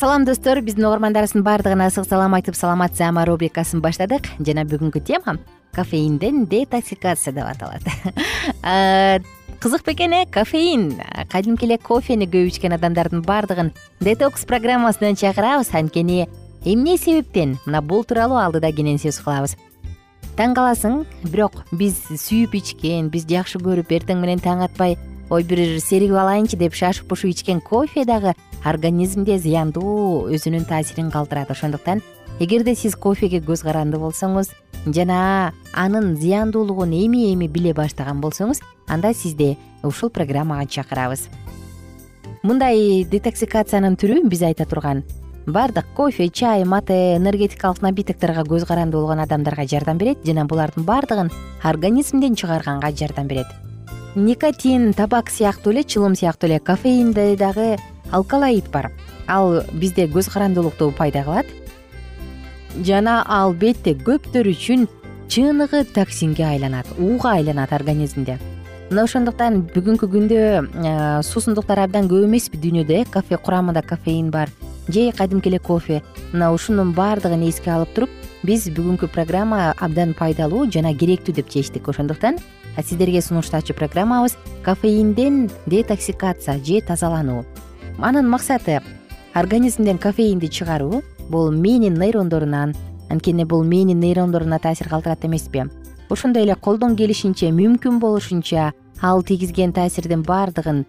салам 0.00 0.24
достор. 0.24 0.62
Биздин 0.64 0.86
угармандарыбыздын 0.88 1.42
баардыгына 1.44 1.90
ысык 1.90 2.06
салам 2.08 2.32
айтып 2.32 2.56
саламат 2.56 2.94
саама 2.96 3.26
рубрикасын 3.28 3.82
баштадык. 3.84 4.30
Жана 4.40 4.64
бүгүнкү 4.64 5.02
тема 5.04 5.36
кофеинден 5.76 6.46
детоксикация 6.48 7.34
деп 7.36 7.44
аталат 7.44 7.84
кызык 9.60 9.84
бекен 9.84 10.12
э 10.12 10.24
кофеин. 10.24 10.94
Кадимки 11.28 11.66
эле 11.66 11.76
кофени 11.76 12.24
көп 12.24 12.48
ичкен 12.48 12.72
адамдардын 12.72 13.20
баардыгын 13.20 13.74
детокс 14.00 14.46
программасынан 14.46 15.16
чакырабыз. 15.16 15.74
Анткени 15.74 16.30
эмне 16.64 16.96
себептен? 16.96 17.58
Мына 17.66 17.82
бул 17.82 18.02
тууралуу 18.04 18.38
алдыда 18.38 18.72
кенен 18.72 18.96
сөз 18.96 19.20
кылабыз. 19.20 19.58
Таң 20.38 20.56
каласың 20.56 21.04
бирок 21.28 21.60
биз 21.72 22.00
сүйүп 22.08 22.56
ичкен 22.56 23.10
биз 23.12 23.28
жакшы 23.28 23.60
көрүп 23.60 23.92
эртең 23.92 24.24
менен 24.24 24.40
таң 24.40 24.64
атпай 24.64 24.96
ой 25.30 25.44
бир 25.44 25.80
серигип 25.80 26.16
алайынчы 26.18 26.58
деп 26.58 26.74
шашып 26.74 27.08
пушуп 27.08 27.30
ичкен 27.30 27.60
кофе 27.60 28.04
дагы 28.04 28.34
организмде 28.64 29.38
зыяндуу 29.38 30.26
өзүнүн 30.28 30.66
таасирин 30.68 31.10
калтырат. 31.10 31.50
Ошондуктан 31.50 32.02
эгерде 32.40 32.74
сиз 32.74 32.96
кофеге 32.96 33.40
көз 33.44 33.62
каранды 33.62 33.98
болсоңуз 34.00 34.50
жана 34.86 35.52
анын 35.72 36.16
зыяндуулугун 36.16 36.92
эми 36.96 37.30
эми 37.34 37.48
биле 37.48 37.74
баштаган 37.76 38.20
болсоңуз 38.20 38.62
анда 38.88 39.12
сизди 39.14 39.56
ушул 39.82 40.10
программага 40.10 40.66
чакырабыз 40.66 41.28
мындай 42.42 43.04
детоксикациянын 43.04 43.98
түрү 44.00 44.22
биз 44.28 44.42
айта 44.42 44.64
турган 44.64 45.04
баардык 45.46 45.86
кофе 45.96 46.28
чай 46.28 46.64
мате 46.64 47.16
энергетикалык 47.16 47.82
напитокторго 47.82 48.46
көз 48.54 48.66
каранды 48.66 48.96
болгон 48.96 49.20
адамдарга 49.20 49.68
жардам 49.68 49.98
берет 49.98 50.24
жана 50.24 50.46
булардын 50.46 50.88
баардыгын 50.88 51.30
организмден 51.62 52.34
чыгарганга 52.40 52.92
жардам 52.96 53.28
берет 53.28 53.69
никотин 54.14 54.92
табак 54.92 55.30
сыяктуу 55.30 55.72
эле 55.72 55.84
чылым 55.84 56.14
сыяктуу 56.14 56.48
эле 56.48 56.58
кофеинде 56.58 57.36
дагы 57.36 57.78
алкалоид 58.10 58.70
бар. 58.70 58.90
Ал 59.26 59.62
бизде 59.72 60.06
көз 60.06 60.30
карандуулукту 60.32 60.92
пайда 60.96 61.22
кылат. 61.24 61.46
Жана 62.82 63.22
албетте 63.26 63.94
көптөр 63.94 64.50
үчүн 64.50 64.88
чыныгы 65.28 65.84
токсинге 65.94 66.44
айланат 66.44 66.86
ууга 66.98 67.36
айланат 67.36 67.72
организмде. 67.72 68.38
Мына 68.90 69.04
ошондуктан 69.06 69.60
бүгүнкү 69.70 70.08
күндө 70.10 70.38
э, 70.58 71.22
суусундуктар 71.22 71.84
абдан 71.84 72.08
көп 72.10 72.26
эмеспи 72.26 72.58
дүйнөдө 72.58 72.96
э 72.98 73.04
кофе 73.06 73.38
курамында 73.38 73.82
кофеин 73.86 74.30
бар 74.30 74.50
же 74.88 75.12
кадимки 75.12 75.48
эле 75.48 75.60
кофе. 75.60 76.02
Мына 76.32 76.50
ушунун 76.52 76.92
баардыгын 76.92 77.46
эске 77.48 77.70
алып 77.70 77.94
туруп 77.94 78.10
биз 78.42 78.66
бүгүнкү 78.66 79.06
программа 79.06 79.74
абдан 79.78 80.14
пайдалуу 80.18 80.66
жана 80.66 80.94
керектүү 80.94 81.34
деп 81.34 81.48
чечтик. 81.48 81.88
Ошондуктан 81.88 82.38
сиздерге 82.78 83.20
сунуштаачу 83.20 83.74
программабыз 83.74 84.36
кофеинден 84.64 85.50
детоксикация 85.66 86.62
же 86.64 86.80
тазалануу 86.80 87.44
анын 87.98 88.28
максаты 88.28 88.80
организмден 89.34 89.98
кофеинди 89.98 90.46
чыгаруу 90.46 91.02
бул 91.28 91.50
мээнин 91.50 91.94
нейрондорунан 91.94 92.74
анткени 93.10 93.44
бул 93.44 93.64
мээнин 93.64 94.00
нейрондоруна 94.00 94.58
таасир 94.58 94.88
калтырат 94.88 95.24
эмеспи. 95.24 95.64
Ошондой 96.08 96.42
эле 96.42 96.54
колдон 96.54 96.96
келишинче 96.96 97.50
мүмкүн 97.50 98.00
болушунча 98.00 98.72
ал 99.00 99.22
тийгизген 99.22 99.72
таасирдин 99.72 100.22
баардыгын 100.22 100.84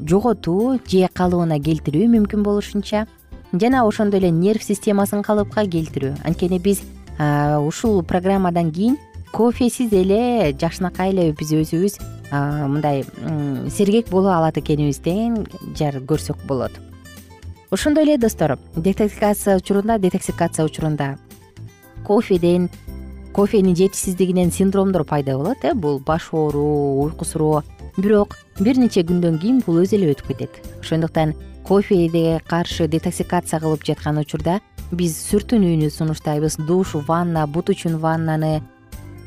жоготуу 0.00 0.78
же 0.88 1.08
калыбына 1.12 1.58
келтирүү 1.60 2.08
мүмкүн 2.14 2.42
болушунча 2.42 3.06
жана 3.52 3.84
ошондой 3.86 4.20
эле 4.20 4.30
нерв 4.30 4.62
системасын 4.62 5.22
калыпка 5.22 5.66
келтирүү. 5.66 6.14
Анткени 6.24 6.58
биз 6.58 6.80
ушул 7.18 8.02
программадан 8.02 8.72
кийин 8.72 8.96
кофесиз 9.34 9.92
эле 9.92 10.54
жакшынакай 10.54 11.10
эле 11.10 11.32
биз 11.34 11.50
өзүбүз 11.58 11.98
мындай 12.70 13.02
сергек 13.74 14.08
боло 14.08 14.30
алат 14.30 14.58
экенибизден 14.60 15.46
жар 15.74 15.98
көрсөк 15.98 16.46
болот. 16.46 16.70
Ошондой 17.70 18.04
эле 18.04 18.18
достор 18.18 18.58
детоксикация 18.76 19.56
учурунда 19.56 19.98
детоксикация 19.98 20.64
учурунда 20.64 21.16
кофеден 22.06 22.68
кофенин 23.32 23.74
жетишсиздигинен 23.74 24.52
синдромдор 24.52 25.04
пайда 25.04 25.36
болот 25.36 25.64
э 25.64 25.74
бул 25.74 25.98
баш 25.98 26.28
ооруу 26.32 27.02
уйкусуроо 27.02 27.64
бирок 27.96 28.36
бир 28.60 28.78
нече 28.78 29.02
күндөн 29.02 29.40
кийин 29.40 29.62
бул 29.66 29.82
өзү 29.82 29.96
эле 29.96 30.12
өтүп 30.12 30.28
кетет. 30.28 30.50
Ошондуктан 30.80 31.34
кофеге 31.66 32.40
каршы 32.46 32.86
детоксикация 32.86 33.58
кылып 33.58 33.82
жаткан 33.82 34.18
учурда 34.18 34.60
биз 34.92 35.18
сүртүнүүнү 35.26 35.90
сунуштайбыз. 35.90 36.58
Душ 36.68 36.94
ванна 37.08 37.48
бут 37.48 37.70
үчүн 37.74 37.98
ваннаны 37.98 38.62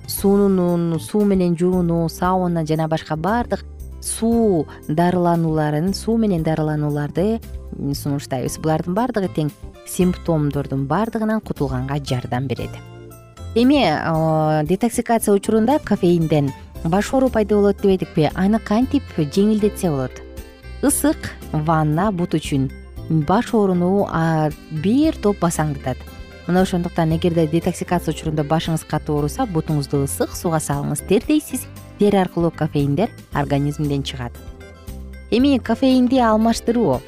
суунун 0.08 1.00
суу 1.00 1.26
менен 1.26 1.56
жуунуу 1.58 2.08
сауна 2.10 2.66
жана 2.66 2.88
башка 2.88 3.16
баардык 3.16 3.66
суу 4.02 4.66
дарыланууларын 4.88 5.94
суу 5.94 6.18
менен 6.18 6.44
дарыланууларды 6.44 7.40
сунуштайбыз. 7.78 8.58
Булардын 8.64 8.96
баардыгы 8.96 9.30
тең 9.36 9.52
симптомдордун 9.88 10.88
баардыгынан 10.88 11.42
кутулганга 11.42 12.00
жардам 12.00 12.48
берет. 12.48 12.72
Эми 13.56 13.84
детоксикация 14.68 15.34
учурунда 15.36 15.80
кофеинден 15.80 16.52
баш 16.84 17.14
оору 17.14 17.30
пайда 17.30 17.56
болот 17.56 17.82
дебедикпи 17.82 18.32
аны 18.34 18.60
кантип 18.60 19.04
жеңилдетсе 19.18 19.90
болот? 19.90 20.12
Ысык 20.82 21.34
ванна 21.52 22.12
бут 22.12 22.34
үчүн 22.38 22.70
баш 23.28 23.54
ооруну 23.54 24.08
бир 24.72 25.16
топ 25.22 25.40
басаңдатат 25.42 25.98
мына 26.48 26.62
ошондуктан 26.62 27.12
эгерде 27.16 27.46
детоксикация 27.48 28.14
учурунда 28.14 28.44
башыңыз 28.48 28.86
катуу 28.88 29.18
ооруса 29.18 29.44
бутуңузду 29.52 30.06
ысык 30.06 30.32
сууга 30.32 30.62
салыңыз 30.64 31.04
тердейсиз 31.10 31.66
тери 32.00 32.16
аркылуу 32.16 32.52
кофеиндер 32.52 33.10
организмден 33.34 34.04
чыгат. 34.04 34.32
Эми 35.30 35.58
кофеинди 35.60 36.22
алмаштыруу. 36.24 37.02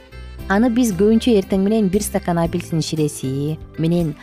Аны 0.49 0.69
биз 0.69 0.91
көбүнчө 0.91 1.37
эртең 1.39 1.63
менен 1.63 1.87
бир 1.87 2.03
стакан 2.03 2.41
апельсин 2.41 2.81
ширеси 2.81 3.57
менен 3.77 4.15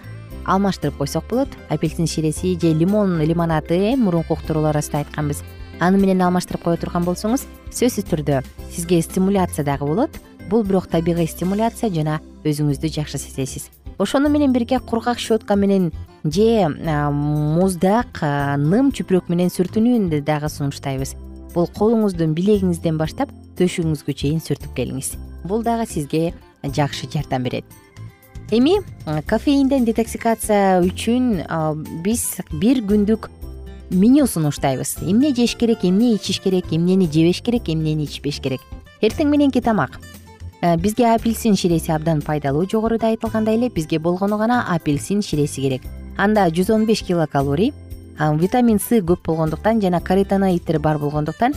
алмаштырып 0.45 0.99
койсок 0.99 1.25
болот. 1.31 1.49
Апельсин 1.71 2.07
ширеси 2.07 2.59
же 2.61 2.75
лимон 2.75 3.23
лимонады 3.23 3.93
э 3.93 3.97
мурунку 3.97 4.35
уктуруулар 4.35 4.77
арасында 4.77 4.99
айтканбыз. 4.99 5.43
Аны 5.81 5.97
менен 5.97 6.21
алмаштырып 6.21 6.65
кое 6.65 6.77
турган 6.77 7.05
болсоңуз 7.05 7.47
сөзсүз 7.71 8.05
түрдө 8.11 8.45
сизге 8.71 9.01
стимуляция 9.01 9.65
дагы 9.65 9.87
болот. 9.87 10.11
Бул 10.51 10.63
бирок 10.63 10.89
табигый 10.89 11.27
стимуляция 11.27 11.91
жана 11.91 12.21
өзүңүздү 12.45 12.93
жакшы 12.93 13.19
сезесиз 13.19 13.71
ошону 13.99 14.29
менен 14.29 14.53
бирге 14.53 14.79
кургак 14.79 15.19
щетка 15.19 15.57
менен 15.57 15.93
же 16.25 16.69
муздак 16.69 18.21
ным 18.59 18.91
чүпүрөк 18.93 19.29
менен 19.29 19.49
сүртүүнү 19.49 20.21
дагы 20.21 20.49
сунуштайбыз. 20.49 21.15
Бул 21.55 21.69
колуңуздун 21.73 22.35
билегиңизден 22.37 22.99
баштап 22.99 23.31
төшөгүңүзгө 23.57 24.13
чейин 24.13 24.41
сүртүп 24.45 24.75
келиңиз. 24.77 25.15
Бул 25.45 25.63
дагы 25.63 25.87
сизге 25.87 26.35
жакшы 26.63 27.09
жардам 27.09 27.45
берет. 27.45 27.65
Эми 28.51 28.77
кофеинден 29.27 29.85
детоксикация 29.85 30.83
үчүн 30.85 31.47
биз 32.05 32.37
бир 32.61 32.83
күндүк 32.85 33.31
меню 33.91 34.27
сунуштайбыз. 34.27 34.99
Эмне 35.03 35.33
жеш 35.35 35.57
керек 35.57 35.85
эмне 35.85 36.15
ичиш 36.15 36.41
керек 36.41 36.73
эмнени 36.73 37.09
жебеш 37.09 37.41
керек 37.41 37.69
эмнени 37.69 38.05
ичпеш 38.05 38.41
керек. 38.41 38.61
Эртең 39.01 39.31
мененки 39.31 39.61
тамак 39.61 40.01
бизге 40.63 41.15
апельсин 41.15 41.57
ширеси 41.57 41.91
абдан 41.91 42.23
пайдалуу 42.23 42.67
жогоруда 42.69 43.09
айтылгандай 43.09 43.57
эле 43.57 43.69
бизге 43.69 43.99
болгону 43.99 44.39
гана 44.39 44.65
апельсин 44.75 45.23
ширеси 45.23 45.61
керек. 45.61 45.83
Анда 46.17 46.49
жүз 46.49 46.73
он 46.75 46.87
беш 46.87 47.03
килокалорий 47.03 47.73
витамин 48.19 48.79
с 48.81 48.89
көп 48.89 49.21
болгондуктан 49.25 49.81
жана 49.81 50.01
каритоноидтер 50.01 50.79
бар 50.79 50.99
болгондуктан 50.99 51.55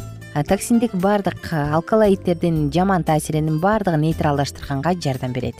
токсиндик 0.47 0.93
баардык 0.93 1.53
алкалоидтердин 1.53 2.71
жаман 2.71 3.03
таасиринин 3.03 3.59
баардыгын 3.59 4.01
нейтралдаштырганга 4.01 4.93
жардам 4.99 5.31
берет. 5.31 5.55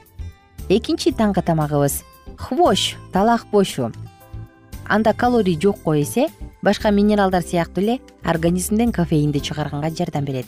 Экинчи 0.67 1.09
таңкы 1.09 1.41
тамагыбыз 1.41 2.03
хвощ 2.37 2.95
талак 3.13 3.47
бошу 3.51 3.91
анда 4.87 5.13
калорий 5.13 5.57
жок 5.59 5.81
го 5.83 5.95
эсе 5.95 6.27
башка 6.61 6.91
минералдар 6.91 7.41
сыяктуу 7.41 7.83
эле 7.83 7.99
организмден 8.23 8.91
кофеинди 8.91 9.39
чыгарганга 9.39 9.89
жардам 9.89 10.25
берет. 10.25 10.45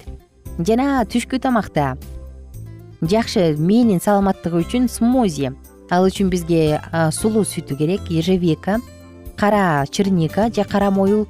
Жана 0.60 1.06
түшкү 1.06 1.40
тамакта 1.40 1.98
жакшы 3.02 3.56
мээнин 3.58 4.02
саламаттыгы 4.02 4.62
үчүн 4.62 4.88
смузи. 4.90 5.52
Ал 5.90 6.06
үчүн 6.06 6.30
бизге 6.30 6.80
сулуу 7.12 7.44
сүтү 7.44 7.76
керек 7.80 8.12
ежевика 8.14 8.80
кара 9.36 9.86
черника 9.90 10.52
же 10.54 10.64
кара 10.64 10.92
моюл 10.92 11.26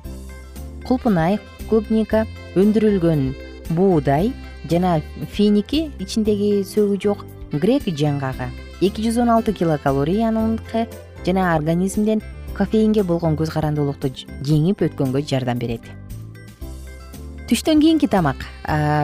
кулпунай 0.87 1.39
клубника 1.69 2.25
өндүрүлгөн 2.59 3.21
буудай 3.71 4.33
жана 4.69 4.99
финики 5.31 5.87
ичиндеги 6.03 6.65
сөгү 6.67 6.99
жок 6.99 7.23
грек 7.53 7.87
жаңгагы 7.87 8.49
эки 8.81 9.07
жүз 9.07 9.21
он 9.23 9.31
алты 9.31 9.53
килокалорий 9.53 10.27
аныкы 10.27 10.87
жана 11.25 11.53
организмден 11.55 12.21
кофеинге 12.57 13.03
болгон 13.07 13.39
көз 13.39 13.53
карандуулукту 13.55 14.11
жеңип 14.43 14.83
өткөнгө 14.89 15.23
жардам 15.23 15.63
берет 15.63 15.87
түштөн 17.51 17.81
кийинки 17.83 18.07
тамак. 18.07 18.45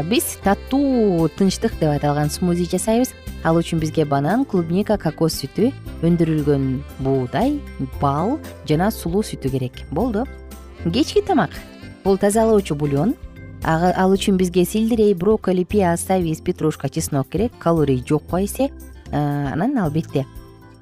Биз 0.07 0.37
таттуу 0.39 1.27
тынчтык 1.35 1.73
деп 1.81 1.97
аталган 1.97 2.29
смузи 2.31 2.63
жасайбыз. 2.71 3.09
Ал 3.43 3.59
үчүн 3.59 3.81
бизге 3.83 4.05
банан 4.07 4.45
клубника 4.47 4.95
кокос 4.95 5.35
сүтү 5.41 5.73
өндүрүлгөн 6.07 6.69
буудай 7.03 7.57
бал 7.99 8.37
жана 8.69 8.87
сулуу 8.87 9.25
сүтү 9.27 9.51
керек. 9.51 9.83
Болду. 9.91 10.23
Кечки 10.85 11.19
тамак. 11.27 11.51
Бул 12.05 12.15
тазалоочу 12.15 12.75
бульон. 12.79 13.17
Ал 13.67 14.15
үчүн 14.15 14.39
бизге 14.39 14.63
сельдерей 14.63 15.11
брокколи 15.13 15.65
пияз 15.67 16.07
сабиз 16.07 16.39
петрушка 16.39 16.87
чеснок 16.87 17.27
керек 17.27 17.51
калорий 17.59 17.99
жок 18.07 18.29
го 18.31 18.39
эсе 18.39 18.71
анан 19.11 19.77
албетте 19.77 20.25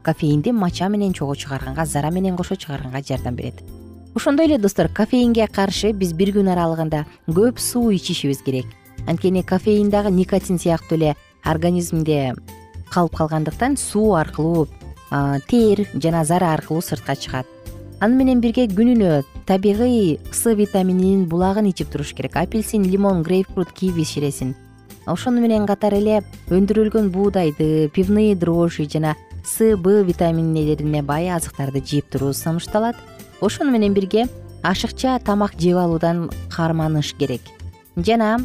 кофеинди 0.03 0.51
мача 0.51 0.87
менен 0.89 1.13
чогуу 1.13 1.35
чыгарганга 1.35 1.85
зара 1.85 2.11
менен 2.11 2.37
кошо 2.37 2.55
чыгарганга 2.55 3.01
жардам 3.01 3.35
берет 3.35 3.63
ошондой 4.15 4.45
эле 4.45 4.57
достор 4.57 4.87
кофеинге 4.87 5.47
каршы 5.47 5.91
биз 5.91 6.13
бир 6.13 6.31
күн 6.31 6.47
аралыгында 6.53 7.03
көп 7.27 7.59
суу 7.59 7.91
ичишибиз 7.91 8.41
керек. 8.45 8.65
Анткени 9.07 9.43
кофеин 9.43 9.89
дагы 9.89 10.09
никотин 10.09 10.57
сыяктуу 10.57 10.97
эле 10.97 11.15
организмде 11.43 12.33
калып 12.91 13.15
калгандыктан 13.15 13.77
суу 13.77 14.15
аркылуу 14.15 14.67
тер 15.49 15.85
жана 15.93 16.23
зара 16.23 16.53
аркылуу 16.53 16.81
сыртка 16.81 17.15
чыгат. 17.15 17.45
Аны 17.99 18.15
менен 18.15 18.39
бирге 18.39 18.67
күнүнө 18.67 19.23
табигый 19.45 20.19
с 20.31 20.55
витамининин 20.55 21.27
булагын 21.27 21.67
ичип 21.69 21.91
туруш 21.91 22.13
керек. 22.13 22.35
Апельсин 22.35 22.83
лимон 22.83 23.21
грейпфрут 23.21 23.71
киви 23.71 24.05
ширесин 24.05 24.55
ошону 25.05 25.41
менен 25.41 25.67
катар 25.67 25.93
эле 25.93 26.21
өндүрүлгөн 26.49 27.11
буудайды 27.13 27.89
пивные 27.93 28.35
дрожжи 28.35 28.87
жана 28.89 29.15
с 29.43 29.75
б 29.77 30.03
витаминдерине 30.03 31.03
бай 31.03 31.29
азыктарды 31.29 31.83
жеп 31.85 32.09
туруу 32.09 32.33
сунушталат 32.33 32.95
ошону 33.41 33.71
менен 33.71 33.93
бирге 33.93 34.27
ашыкча 34.63 35.19
тамак 35.19 35.53
жеп 35.59 35.77
алуудан 35.77 36.29
карманыш 36.49 37.13
керек. 37.19 37.41
Жана 37.95 38.39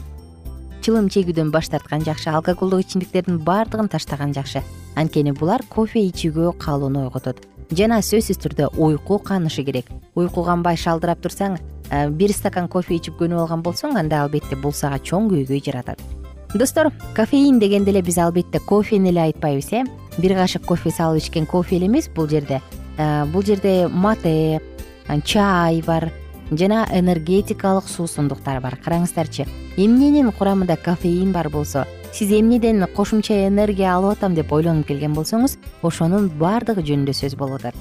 чылым 0.83 1.09
чегүүдөн 1.13 1.51
баш 1.53 1.69
тарткан 1.69 2.05
жакшы 2.05 2.31
алкоголдук 2.31 2.85
ичимдиктердин 2.85 3.39
баардыгын 3.39 3.89
таштаган 3.89 4.35
жакшы. 4.35 4.63
Анткени 4.97 5.33
булар 5.33 5.63
кофе 5.69 6.03
ичүүгө 6.09 6.53
каалоону 6.59 7.07
ойготот. 7.07 7.41
Жана 7.71 8.01
сөзсүз 8.03 8.41
түрдө 8.43 8.71
уйку 8.77 9.21
канышы 9.23 9.63
керек. 9.65 9.87
Уйку 10.15 10.43
канбай 10.45 10.77
шалдырап 10.77 11.21
турсаң 11.23 11.59
э, 11.91 12.09
бир 12.11 12.33
стакан 12.35 12.67
кофе 12.69 12.97
ичип 12.97 13.21
көнүп 13.21 13.45
алган 13.45 13.63
болсоң 13.63 13.99
анда 14.01 14.25
албетте 14.25 14.57
бул 14.57 14.73
сага 14.73 14.99
чоң 14.99 15.29
көйгөй 15.31 15.63
жаратат. 15.65 16.03
Достор 16.55 16.91
кофеин 17.15 17.61
дегенде 17.61 17.93
эле 17.93 18.03
биз 18.03 18.19
албетте 18.19 18.59
кофени 18.59 19.11
эле 19.11 19.23
айтпайбыз 19.29 19.73
э. 19.73 19.85
Бир 20.19 20.35
кашык 20.35 20.67
кофе 20.67 20.91
салып 20.91 21.23
ичкен 21.23 21.47
кофе 21.47 21.77
эле 21.77 21.87
эмес 21.87 22.09
бул 22.09 22.27
жерде 22.29 22.61
э, 22.99 23.25
бул 23.27 23.45
жерде 23.47 23.87
мате 23.87 24.61
чай 25.25 25.83
бар 25.87 26.11
жана 26.51 26.87
энергетикалык 26.91 27.89
суусундуктар 27.89 28.61
бар. 28.61 28.79
Караңыздарчы 28.85 29.47
эмненин 29.77 30.33
курамында 30.33 30.77
кофеин 30.77 31.33
бар 31.33 31.49
болсо 31.49 31.87
сиз 32.13 32.33
эмнеден 32.33 32.87
кошумча 32.97 33.47
энергия 33.47 33.95
алып 33.95 34.19
атам 34.19 34.35
деп 34.35 34.53
ойлонуп 34.53 34.87
келген 34.89 35.15
болсоңуз 35.15 35.59
ошонун 35.83 36.29
баардыгы 36.41 36.83
жөнүндө 36.83 37.15
сөз 37.15 37.37
болуп 37.39 37.63
атат 37.65 37.75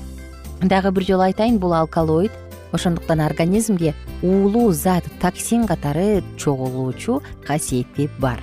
дагы 0.62 0.92
бир 0.92 1.08
жолу 1.08 1.26
айтайын 1.26 1.58
бул 1.60 1.74
алкалоид 1.74 2.32
ошондуктан 2.72 3.22
организмге 3.26 3.96
уулуу 4.22 4.72
зат 4.72 5.06
токсин 5.22 5.66
катары 5.68 6.24
чогулуучу 6.38 7.22
касиети 7.48 8.10
бар 8.20 8.40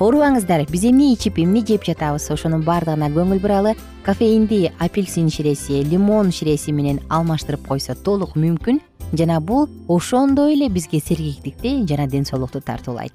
оорубаңыздар 0.00 0.64
биз 0.70 0.86
эмне 0.88 1.10
ичип 1.12 1.38
эмне 1.42 1.60
жеп 1.66 1.84
жатабыз? 1.84 2.30
Ошонун 2.32 2.62
баардыгына 2.64 3.10
көңүл 3.12 3.40
буралы 3.42 3.74
кофеинди 4.06 4.70
апельсин 4.80 5.28
ширеси 5.28 5.82
лимон 5.84 6.32
ширеси 6.32 6.72
менен 6.72 7.02
алмаштырып 7.12 7.66
койсо 7.68 7.94
толук 7.94 8.32
мүмкүн. 8.32 8.80
Жана 9.12 9.40
бул 9.40 9.68
ошондой 9.88 10.54
эле 10.54 10.70
бизге 10.72 11.02
сергектикти 11.04 11.84
жана 11.86 12.08
ден 12.08 12.24
соолукту 12.24 12.62
тартуулайт. 12.62 13.12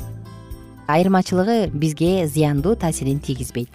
Айырмачылыгы 0.88 1.72
бизге 1.74 2.28
зыяндуу 2.28 2.76
таасирин 2.76 3.20
тийгизбейт. 3.20 3.70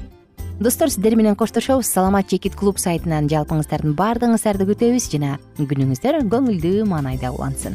Достор 0.60 0.90
сиздер 0.90 1.16
менен 1.16 1.34
коштошобуз. 1.34 1.86
Саламат 1.86 2.30
жекит 2.30 2.54
клуб 2.54 2.78
сайтынан 2.78 3.26
жалпыңыздардын 3.26 3.96
баардыгыңыздарды 3.98 4.70
күтөбүз 4.70 5.10
жана 5.10 5.38
күнүңүздөр 5.58 6.22
көңүлдүү 6.30 6.86
маанайда 6.86 7.32
улансын 7.32 7.74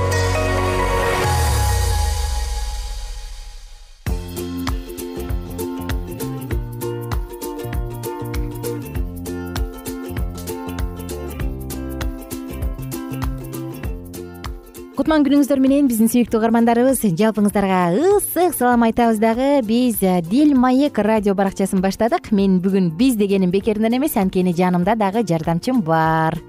кутман 15.11 15.25
күнүңүздөр 15.27 15.59
менен 15.59 15.89
биздин 15.91 16.07
сүйүктүү 16.07 16.39
угармандарыбыз 16.39 17.01
жалпыңыздарга 17.19 17.79
ысык 17.99 18.53
салам 18.55 18.85
айтабыз 18.85 19.17
дагы. 19.19 19.49
Биз 19.67 19.97
э, 19.99 20.21
дил 20.23 20.53
маек 20.55 21.01
радио 21.03 21.33
баракчасын 21.35 21.81
баштадык. 21.83 22.29
Мен 22.31 22.61
бүгүн 22.63 22.93
биз 22.95 23.17
дегеним 23.19 23.51
бекеринен 23.51 23.97
эмес 23.97 24.15
анткени 24.15 24.53
жанымда 24.55 24.95
дагы 24.95 25.25
жардамчым 25.27 25.81
бар. 25.83 26.39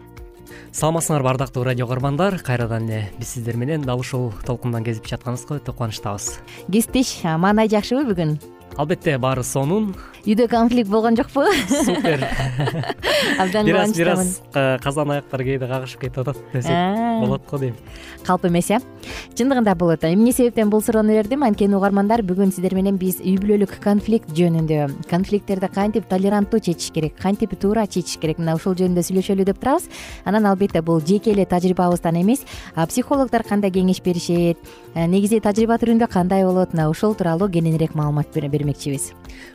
Саламатсыңарбы 0.71 1.33
ардактуу 1.33 1.65
радио 1.67 1.89
угармандар. 1.91 2.39
Кайрадан 2.39 2.87
эле 2.87 3.11
биз 3.19 3.35
сиздер 3.35 3.59
менен 3.59 3.83
дал 3.83 3.99
ушул 3.99 4.31
толкундан 4.47 4.87
кезип 4.87 5.11
жатканыбызга 5.11 5.59
өтө 5.59 5.75
кубанычтабыз. 5.75 6.39
Кесиптеш 6.71 7.17
маанай 7.27 7.67
жакшыбы 7.67 8.07
бүгүн 8.13 8.39
албетте 8.77 9.19
баары 9.19 9.43
сонун. 9.43 9.93
Үйдө 10.23 10.47
конфликт 10.47 10.91
болгон 10.91 11.17
жокпу? 11.19 11.43
Супер. 11.69 12.23
Абдан 13.43 13.67
бир 13.67 13.77
аз 13.77 13.93
бир 13.97 14.09
аз 14.13 14.43
э, 14.55 14.79
казан 14.79 15.11
аяктар 15.11 15.43
кээде 15.43 15.67
кагышып 15.67 16.01
кетип 16.01 16.19
атат 16.23 16.39
десек 16.53 16.71
болот 17.21 17.43
го 17.51 17.59
дейм. 17.59 17.75
Калп 18.23 18.47
эмес 18.47 18.71
э? 18.71 18.79
Чындыгында 19.35 19.75
болот 19.75 20.05
эмне 20.05 20.33
себептен 20.33 20.71
бул 20.71 20.83
суроону 20.83 21.11
бердим? 21.11 21.43
Анткени 21.43 21.75
угармандар 21.75 22.23
бүгүн 22.23 22.53
сиздер 22.55 22.75
менен 22.79 23.01
биз 23.03 23.19
үй 23.19 23.35
бүлөлүк 23.43 23.81
конфликт 23.83 24.31
жөнүндө. 24.31 25.09
Конфликттерди 25.11 25.69
кантип 25.75 26.07
толеранттуу 26.07 26.61
чечиш 26.61 26.93
керек 26.95 27.19
кантип 27.19 27.59
туура 27.59 27.87
чечиш 27.87 28.21
керек? 28.23 28.39
Мына 28.39 28.55
ушул 28.55 28.79
жөнүндө 28.79 29.03
сүйлөшөлү 29.03 29.49
деп 29.49 29.59
турабыз. 29.59 29.89
Анан 30.25 30.47
албетте 30.47 30.83
бул 30.83 31.03
жеке 31.03 31.33
эле 31.33 31.47
тажрыйбабыздан 31.47 32.23
эмес. 32.23 32.47
Психологдор 32.77 33.43
кандай 33.43 33.75
кеңеш 33.75 34.03
беришет? 34.03 34.59
Э, 34.95 35.07
негизи 35.07 35.41
тажрыйба 35.41 35.81
түрүндө 35.83 36.07
кандай 36.13 36.45
болот? 36.45 36.75
Мына 36.77 36.91
ушул 36.91 37.15
тууралуу 37.15 37.49
кененирээк 37.51 37.95
маалымат 37.99 38.31
бермекчибиз. 38.63 39.13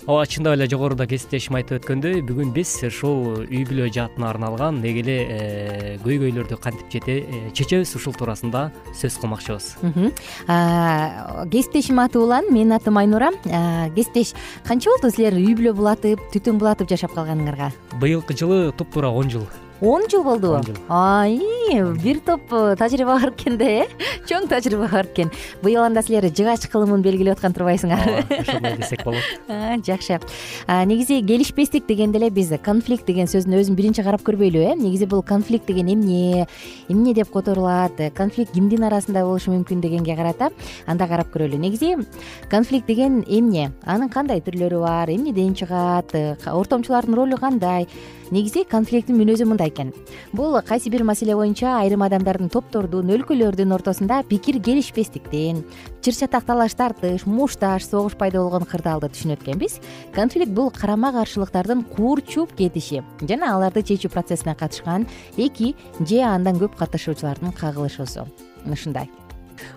Ооба 0.08 0.26
чындап 0.26 0.56
эле 0.56 0.68
жогоруда 0.70 1.08
кесиптешим 1.08 1.58
айтып 1.60 1.82
өткөндөй 1.82 2.22
бүгүн 2.28 2.54
биз 2.56 2.72
ушул 2.88 3.44
үй 3.44 3.64
бүлө 3.68 3.90
жаатына 3.94 4.30
арналган 4.30 4.80
деги 4.84 5.04
эле 5.04 5.18
э, 5.26 5.98
көйгөйлөрдү 6.06 6.60
кантип 6.64 7.10
э, 7.12 7.20
чечебиз 7.54 7.94
ушул 8.00 8.16
туурасында 8.18 8.70
сөз 8.96 9.20
кылмакчыбыз. 9.22 9.70
Кесиптешимдин 11.52 12.04
аты 12.06 12.20
улан 12.24 12.52
менин 12.52 12.78
атым 12.80 12.98
айнура. 12.98 13.32
Кесиптеш 13.96 14.34
канча 14.68 14.96
болду 14.96 15.12
силер 15.14 15.38
үй 15.40 15.56
бүлө 15.60 15.76
булатып 15.78 16.28
түтүн 16.34 16.60
булатып 16.62 16.92
жашап 16.92 17.16
калганыңарга? 17.18 17.72
Быйылкы 18.02 18.38
жылы 18.38 18.72
туп 18.78 18.94
туура 18.94 19.12
он 19.12 19.32
жыл 19.34 19.48
он 19.82 20.10
жыл 20.10 20.24
болдубу 20.24 20.56
он 20.56 20.64
жыл. 20.64 20.76
Ай 20.90 21.40
бир 22.04 22.20
топ 22.20 22.42
э, 22.52 22.76
тажрыйба 22.78 23.20
бар 23.20 23.30
экен 23.30 23.58
да 23.58 23.66
э? 23.66 23.88
Чоң 24.28 24.48
тажрыйба 24.48 24.88
бар 24.88 25.06
экен. 25.06 25.32
Быйыл 25.62 25.84
анда 25.84 26.02
силер 26.02 26.26
жыгач 26.30 26.68
кылымын 26.72 27.02
белгилеп 27.02 27.38
аткан 27.38 27.54
турбайсыңарбы 27.54 28.24
ошондой 28.42 28.78
десек 28.78 29.04
болот. 29.04 29.22
Жакшы. 29.86 30.20
Негизи 30.68 31.22
келишпестик 31.22 31.86
дегенде 31.88 32.20
эле 32.20 32.30
биз 32.30 32.52
конфликт 32.64 33.06
деген 33.06 33.28
сөздүн 33.28 33.60
өзүн 33.60 33.78
биринчи 33.78 34.04
карап 34.04 34.24
көрбөйлүбү 34.28 34.74
э? 34.74 34.76
Негизи 34.80 35.06
бул 35.06 35.24
конфликт 35.24 35.68
деген 35.68 35.94
эмне 35.94 36.48
эмне 36.88 37.14
деп 37.14 37.32
которулат 37.32 38.00
конфликт 38.16 38.54
кимдин 38.54 38.84
арасында 38.88 39.26
болушу 39.26 39.52
мүмкүн 39.52 39.82
дегенге 39.82 40.16
карата 40.16 40.52
анда 40.86 41.08
карап 41.08 41.34
көрөлү. 41.36 41.58
Негизи 41.58 41.96
конфликт 42.50 42.88
деген 42.88 43.24
эмне? 43.28 43.72
Анын 43.86 44.10
кандай 44.10 44.42
түрлөрү 44.42 44.82
бар? 44.82 45.12
Эмнеден 45.12 45.54
чыгат? 45.56 46.16
Э, 46.16 46.36
ортомчулардын 46.52 47.16
ролу 47.16 47.38
кандай? 47.38 47.88
Негизи 48.32 48.66
конфликттин 48.68 49.16
мүнөзү 49.16 49.46
мындай 49.48 49.67
экен. 49.68 49.94
Бул 50.34 50.58
кайсы 50.62 50.90
бир 50.90 51.04
маселе 51.04 51.36
боюнча 51.36 51.78
айрым 51.82 52.04
адамдардын 52.08 52.50
топтордун 52.50 53.12
өлкөлөрдүн 53.18 53.76
ортосунда 53.76 54.24
пикир 54.28 54.62
келишпестиктен 54.64 55.64
чыр 56.02 56.16
чатак 56.16 56.46
талаш 56.48 56.74
тартыш 56.74 57.26
мушташ 57.26 57.86
согуш 57.86 58.16
пайда 58.16 58.42
болгон 58.42 58.66
кырдаалды 58.66 59.12
түшүнөт 59.12 59.44
экенбиз. 59.44 59.80
Конфликт 60.16 60.52
бул 60.52 60.72
карама 60.72 61.12
каршылыктардын 61.12 61.84
куурчуп 61.84 62.56
кетиши 62.56 63.04
жана 63.22 63.54
аларды 63.56 63.84
чечүү 63.84 64.12
процессине 64.14 64.56
катышкан 64.56 65.08
эки 65.38 65.76
же 66.00 66.24
андан 66.24 66.58
көп 66.58 66.76
катышуучулардын 66.80 67.52
кагылышуусу. 67.52 68.28
Ушундай 68.66 69.10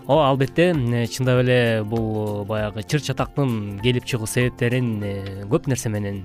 ооба 0.06 0.28
албетте 0.28 0.70
э, 0.72 1.06
чындап 1.06 1.42
эле 1.42 1.82
бул 1.84 2.44
баягы 2.44 2.82
чыр 2.82 3.02
чатактын 3.02 3.80
келип 3.82 4.04
чыгуу 4.04 4.26
себептерин 4.26 5.02
э, 5.02 5.44
көп 5.50 5.68
нерсе 5.70 5.88
менен 5.88 6.24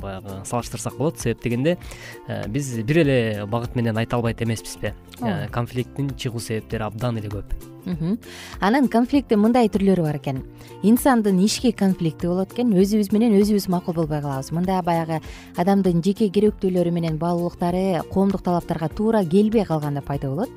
баягы 0.00 0.42
салыштырсак 0.44 0.96
болот. 0.98 1.20
Себеп 1.20 1.42
дегенде 1.42 1.78
э, 2.28 2.48
биз 2.48 2.72
бир 2.82 3.02
эле 3.04 3.18
багыт 3.46 3.76
менен 3.76 3.98
айта 3.98 4.16
албайт 4.16 4.42
эмеспизби 4.42 4.94
конфликттин 5.50 6.14
чыгуу 6.16 6.40
себептери 6.40 6.82
абдан 6.82 7.18
эле 7.18 7.28
көп 7.28 7.56
анан 8.60 8.88
конфликттин 8.88 9.40
мындай 9.42 9.68
түрлөрү 9.68 10.02
бар 10.06 10.18
экен. 10.20 10.42
Инсандын 10.82 11.38
ички 11.44 11.72
конфликти 11.72 12.26
болот 12.26 12.52
экен. 12.52 12.72
Өзүбүз 12.72 13.12
менен 13.12 13.36
өзүбүз 13.40 13.68
макул 13.68 13.94
болбой 13.94 14.22
калабыз. 14.22 14.52
Мында 14.54 14.82
баягы 14.82 15.20
адамдын 15.56 16.02
жеке 16.02 16.28
керектүүлөрү 16.28 16.92
менен 16.92 17.18
баалуулуктары 17.18 18.02
коомдук 18.12 18.42
талаптарга 18.42 18.88
туура 18.88 19.24
келбей 19.24 19.64
калганда 19.64 20.02
пайда 20.02 20.28
болот. 20.28 20.50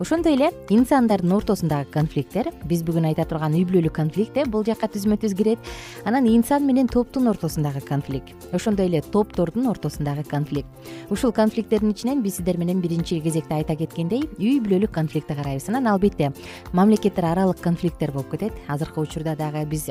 Ошондой 0.00 0.34
эле 0.34 0.50
инсандардын 0.74 1.32
ортосундагы 1.36 1.86
конфликттер 1.94 2.48
биз 2.66 2.80
бүгүн 2.82 3.04
айта 3.12 3.22
турган 3.30 3.54
үй 3.54 3.62
бүлөлүк 3.62 3.94
конфликт 3.94 4.36
э 4.36 4.44
бул 4.50 4.64
жакка 4.66 4.88
түзмө 4.90 5.20
түз 5.22 5.36
кирет. 5.38 5.58
Анан 6.04 6.26
инсан 6.26 6.66
менен 6.66 6.88
топтун 6.88 7.28
ортосундагы 7.30 7.80
конфликт 7.80 8.34
ошондой 8.52 8.86
эле 8.86 9.02
топтордун 9.02 9.68
ортосундагы 9.70 10.24
конфликт. 10.24 10.66
Ушул 11.10 11.30
конфликттердин 11.30 11.92
ичинен 11.92 12.22
биз 12.22 12.36
сиздер 12.36 12.58
менен 12.58 12.80
биринчи 12.80 13.20
кезекте 13.20 13.54
айта 13.54 13.76
кеткендей 13.76 14.24
үй 14.36 14.58
бүлөлүк 14.58 14.90
конфликтти 14.90 15.34
карайбыз. 15.34 15.68
Анан 15.68 15.86
албетте 15.86 16.32
мамлекеттер 16.72 17.24
аралык 17.24 17.60
конфликттер 17.60 18.12
болуп 18.12 18.30
кетет. 18.30 18.52
Азыркы 18.68 19.00
учурда 19.00 19.36
дагы 19.36 19.64
биз 19.66 19.88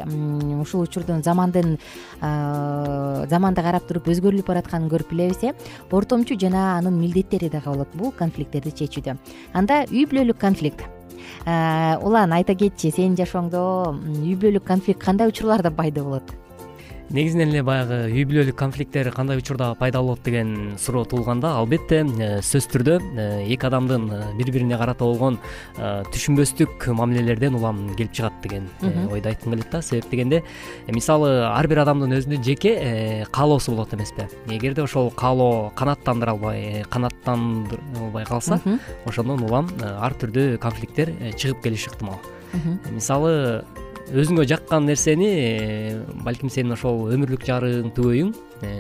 ушул 0.62 0.82
учурдун 0.82 1.24
замандын 1.24 1.77
заманды 2.22 3.62
карап 3.62 3.88
туруп 3.88 4.08
өзгөрүлүп 4.13 4.48
баратканын 4.48 4.89
көрүп 4.89 5.10
билебиз 5.12 5.43
э. 5.43 5.53
Ортомчу 5.91 6.38
жана 6.39 6.77
анын 6.77 7.00
милдеттери 7.00 7.50
дагы 7.50 7.72
болот 7.72 7.96
бул 7.96 8.12
конфликттерди 8.12 8.72
чечүүдө. 8.84 9.17
Анда 9.53 9.84
үй 9.89 10.05
бүлөлүк 10.05 10.38
конфликт. 10.38 10.86
Улан 11.46 12.34
айта 12.34 12.55
кетчи 12.55 12.91
сенин 12.91 13.17
жашооңдо 13.20 13.65
үй 14.22 14.36
бүлөлүк 14.36 14.63
конфликт 14.67 15.03
кандай 15.03 15.27
учурларда 15.27 15.72
пайда 15.72 16.03
болот 16.03 16.43
негизинен 17.13 17.51
эле 17.51 17.62
баягы 17.62 17.98
үй 18.10 18.24
бүлөлүк 18.25 18.55
конфликттер 18.58 19.12
кандай 19.13 19.38
учурда 19.38 19.70
пайда 19.77 20.00
болот 20.01 20.24
деген 20.25 20.74
суроо 20.82 21.05
туулганда 21.05 21.51
албетте 21.60 22.00
э, 22.01 22.39
сөзсүз 22.41 22.70
түрдө 22.74 22.96
э, 22.98 23.25
эки 23.53 23.67
адамдын 23.70 24.08
э, 24.10 24.22
бири 24.39 24.55
бирине 24.55 24.79
карата 24.82 25.05
болгон 25.05 25.38
түшүнбөстүк 25.77 26.88
мамилелерден 26.98 27.53
улам 27.60 27.84
келип 27.93 28.15
чыгат 28.17 28.41
деген 28.41 28.65
ойду 29.12 29.29
айткым 29.29 29.53
келет 29.53 29.70
да. 29.70 29.82
Себеп 29.86 30.10
дегенде 30.10 30.41
мисалы 30.88 31.46
ар 31.46 31.70
бир 31.70 31.84
адамдын 31.84 32.17
өзүнүн 32.17 32.43
жеке 32.43 33.27
каалоосу 33.32 33.75
болот 33.75 33.93
эмеспи. 33.93 34.25
Эгерде 34.50 34.82
ошол 34.82 35.12
каалоо 35.12 35.70
канааттандыра 35.77 36.34
албай 36.34 36.84
канааттандырылбай 36.89 38.25
калса 38.25 38.60
ошондон 39.05 39.46
улам 39.46 39.70
ар 39.79 40.17
түрдүү 40.17 40.58
конфликттер 40.58 41.13
чыгып 41.38 41.62
келиши 41.62 41.93
ыктымал 41.93 42.17
мисалы 42.89 43.65
өзүңө 44.12 44.43
жаккан 44.50 44.83
нерсени 44.89 45.29
э, 45.31 46.01
балким 46.25 46.51
сенин 46.51 46.75
ошол 46.75 47.05
өмүрлүк 47.15 47.45
жарың 47.48 47.93
түбөйүң 47.95 48.33
э, 48.67 48.74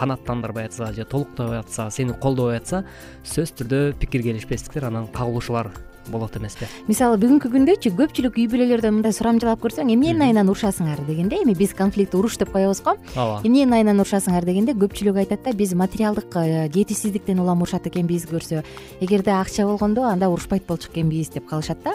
канааттандырбай 0.00 0.66
атса 0.66 0.90
же 0.96 1.06
толуктабай 1.06 1.60
атса 1.62 1.86
сени 1.94 2.16
колдобой 2.18 2.58
атса 2.58 2.82
сөзсүз 3.22 3.54
түрдө 3.60 3.80
пикир 4.02 4.26
келишпестиктер 4.26 4.88
анан 4.90 5.06
кагылышуулар 5.14 5.70
болот 6.10 6.36
эмеспи 6.36 6.66
мисалы 6.88 7.18
бүгүнкү 7.22 7.50
күндөчү 7.52 7.92
көпчүлүк 7.98 8.38
үй 8.40 8.46
бүлөлөрдөн 8.50 8.96
мындай 8.98 9.14
сурамжылап 9.14 9.60
көрсөң 9.62 9.92
эмненин 9.92 10.22
айынан 10.26 10.50
урушасыңар? 10.50 11.02
дегенде 11.06 11.38
эми 11.42 11.54
биз 11.54 11.74
конфликтти 11.78 12.16
уруш 12.16 12.38
деп 12.38 12.52
коебуз 12.52 12.82
го. 12.82 12.96
Ооба. 13.14 13.40
Эмненин 13.44 13.72
айынан 13.76 14.02
урушасыңар? 14.02 14.44
дегенде 14.44 14.74
көпчүлүгү 14.78 15.22
айтат 15.22 15.44
да 15.44 15.52
биз 15.52 15.74
материалдык 15.78 16.36
э, 16.36 16.68
жетишсиздиктен 16.74 17.40
улам 17.40 17.62
урушат 17.62 17.86
экенбиз 17.86 18.26
көрсө. 18.30 18.62
Эгерде 19.00 19.30
акча 19.36 19.66
болгондо 19.66 20.04
анда 20.08 20.28
урушпайт 20.32 20.66
болчу 20.66 20.90
экенбиз 20.90 21.30
деп 21.30 21.46
калышат 21.46 21.82
да. 21.84 21.94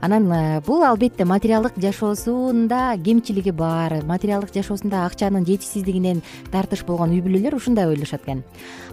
Анан 0.00 0.30
э, 0.32 0.60
бул 0.66 0.82
албетте 0.84 1.24
материалдык 1.24 1.76
жашоосунда 1.76 2.96
кемчилиги 3.04 3.50
бар. 3.50 4.02
Материалдык 4.04 4.54
жашоосунда 4.54 5.06
акчанын 5.06 5.46
жетишсиздигинен 5.46 6.22
тартыш 6.50 6.84
болгон 6.84 7.12
үй 7.12 7.22
бүлөлөр 7.22 7.56
ушундай 7.56 7.86
ойлошот 7.88 8.22
экен. 8.22 8.44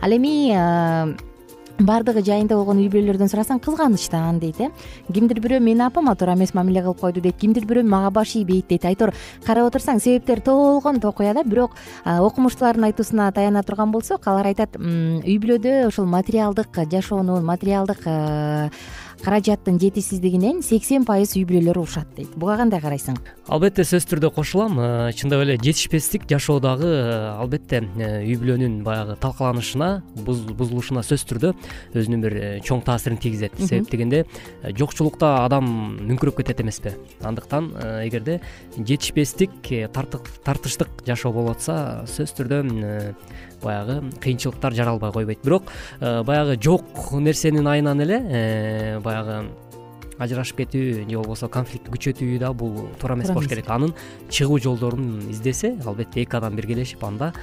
Ал 0.01 0.11
эми 0.11 0.51
э, 0.51 1.28
баардыгы 1.79 2.23
жайында 2.25 2.57
болгон 2.59 2.81
үй 2.81 2.89
бүлөлөрдөн 2.91 3.31
сурасаң 3.31 3.61
кызганычтан 3.63 4.39
дейт 4.41 4.59
э. 4.59 4.69
Кимдир 5.13 5.39
бирөө 5.39 5.59
менин 5.63 5.85
апама 5.85 6.15
туура 6.19 6.35
эмес 6.35 6.53
мамиле 6.53 6.83
кылып 6.83 6.99
койду 6.99 7.21
дейт. 7.23 7.37
Кимдир 7.39 7.65
бирөө 7.69 7.87
мага 7.87 8.11
баш 8.11 8.35
ийбейт 8.35 8.67
дейт 8.67 8.85
айтор. 8.85 9.13
Карап 9.45 9.69
отурсаң 9.71 10.01
себептер 10.03 10.41
толгон 10.41 10.99
токуя 10.99 11.33
да 11.33 11.43
бирок 11.43 11.75
окумуштуулардын 12.05 12.89
айтуусуна 12.89 13.31
таяна 13.31 13.63
турган 13.63 13.91
болсок 13.91 14.27
алар 14.27 14.51
айтат 14.51 14.75
үй 14.79 15.37
бүлөдө 15.39 15.87
ушул 15.87 16.05
материалдык 16.05 16.83
жашоонун 16.91 17.45
материалдык 17.45 18.03
каражаттын 19.23 19.79
жетишсиздигинен 19.79 20.61
сексен 20.63 21.03
пайыз 21.07 21.33
үй 21.35 21.43
бүлөлөр 21.47 21.81
урушат 21.81 22.09
дейт. 22.15 22.31
Буга 22.39 22.55
кандай 22.59 22.81
карайсың? 22.81 23.17
Албетте 23.51 23.83
сөзсүз 23.83 24.07
түрдө 24.13 24.31
кошулам. 24.35 24.77
Э, 24.79 25.11
чындап 25.17 25.43
эле 25.43 25.57
жетишпестик 25.59 26.27
жашоодагы 26.29 26.87
э, 26.87 27.17
албетте 27.35 27.81
э, 27.83 28.23
үй 28.23 28.37
бүлөнүн 28.39 28.79
баягы 28.85 29.17
талкаланышына 29.19 29.89
бузулушуна 30.23 31.03
сөзсүз 31.03 31.27
түрдө 31.33 31.53
өзүнүн 31.99 32.23
бир 32.25 32.37
чоң 32.65 32.83
таасирин 32.87 33.19
тийгизет. 33.19 33.59
Себеп 33.59 33.91
дегенде 33.91 34.23
жокчулукта 34.77 35.43
адам 35.43 35.67
мүңкүрөп 36.07 36.39
кетет 36.39 36.63
эмеспи. 36.63 36.95
Андыктан 37.25 37.73
эгерде 38.05 38.39
жетишпестик 38.77 39.59
тартыштык 39.93 41.03
жашоо 41.07 41.33
болуп 41.35 41.57
атса 41.57 42.05
сөзсүз 42.07 42.37
түрдө 42.39 42.63
баягы 43.63 44.01
кыйынчылыктар 44.21 44.73
жаралбай 44.73 45.11
койбойт. 45.11 45.43
Бирок 45.43 45.63
э, 45.99 46.23
баягы 46.23 46.59
жок 46.61 46.83
нерсенин 47.11 47.67
айынан 47.67 48.01
эле 48.01 48.19
э, 48.19 48.99
баягы 48.99 49.49
ажырашып 50.19 50.59
кетүү 50.63 50.83
же 50.93 51.05
болбосо 51.15 51.47
конфликтти 51.47 51.91
күчөтүү 51.93 52.39
да 52.41 52.51
бул 52.53 52.89
туура 52.99 53.15
эмес 53.15 53.31
болуш 53.31 53.47
керек. 53.47 53.69
Анын 53.71 53.93
чыгуу 54.29 54.59
жолдорун 54.59 55.29
издесе 55.31 55.77
албетте 55.85 56.23
эки 56.23 56.35
адам 56.35 56.55
биргелешип 56.59 57.03
анда 57.03 57.33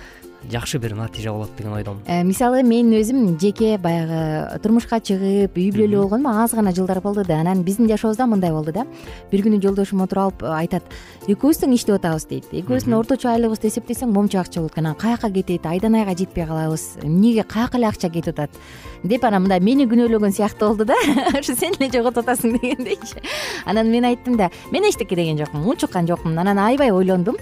жакшы 0.51 0.79
бир 0.79 0.95
натыйжа 0.95 1.33
болот 1.33 1.51
деген 1.57 1.73
ойдомун. 1.73 2.03
Э, 2.07 2.23
мисалы 2.25 2.63
мен 2.63 2.91
өзүм 2.93 3.39
жеке 3.41 3.79
баягы 3.79 4.59
турмушка 4.63 5.01
чыгып 5.01 5.57
үй 5.57 5.71
бүлөлүү 5.75 6.03
болгонума 6.03 6.43
аз 6.45 6.55
гана 6.55 6.73
жылдар 6.73 7.01
болду 7.01 7.25
да. 7.25 7.41
Анан 7.41 7.63
биздин 7.63 7.89
жашообузда 7.89 8.27
мындай 8.27 8.53
болду 8.53 8.73
да. 8.73 8.87
Бир 9.33 9.43
күнү 9.47 9.61
жолдошум 9.63 10.03
отуруп 10.05 10.43
алып 10.43 10.45
айтат 10.61 10.83
экөөбүз 11.27 11.63
тең 11.63 11.75
иштеп 11.75 11.99
атабыз 11.99 12.29
дейт. 12.31 12.49
Экөөбүздүн 12.53 12.97
орточо 12.99 13.31
айлыгыбызды 13.33 13.71
эсептесең 13.73 14.13
моунча 14.13 14.41
акча 14.41 14.61
болот 14.61 14.73
экен 14.73 14.87
анан 14.87 14.99
каяка 15.01 15.31
кетет? 15.31 15.67
Айдан 15.67 15.95
айга 15.95 16.17
жетпей 16.17 16.47
калабыз. 16.47 16.99
Эмнеге 17.03 17.43
каяка 17.43 17.79
эле 17.79 17.89
акча 17.89 18.09
кетип 18.09 18.39
атат? 18.39 18.51
Деп 19.03 19.25
анан 19.25 19.43
мындай 19.43 19.61
мени 19.61 19.87
күнөөлөгөн 19.91 20.37
сыяктуу 20.37 20.69
болду 20.75 20.85
да. 20.85 20.95
Ушу 21.41 21.57
сен 21.57 21.75
эле 21.81 21.91
жоготуп 21.91 22.25
атасың 22.25 22.59
дегендейчи. 22.61 23.23
Анан 23.67 23.91
мен 23.91 24.05
айттым 24.05 24.37
да 24.37 24.51
мен 24.71 24.85
эчтеке 24.89 25.17
деген 25.17 25.39
жокмун 25.39 25.67
унчуккан 25.67 26.07
жокмун 26.07 26.39
анан 26.39 26.59
аябай 26.59 26.93
ойлондум 26.93 27.37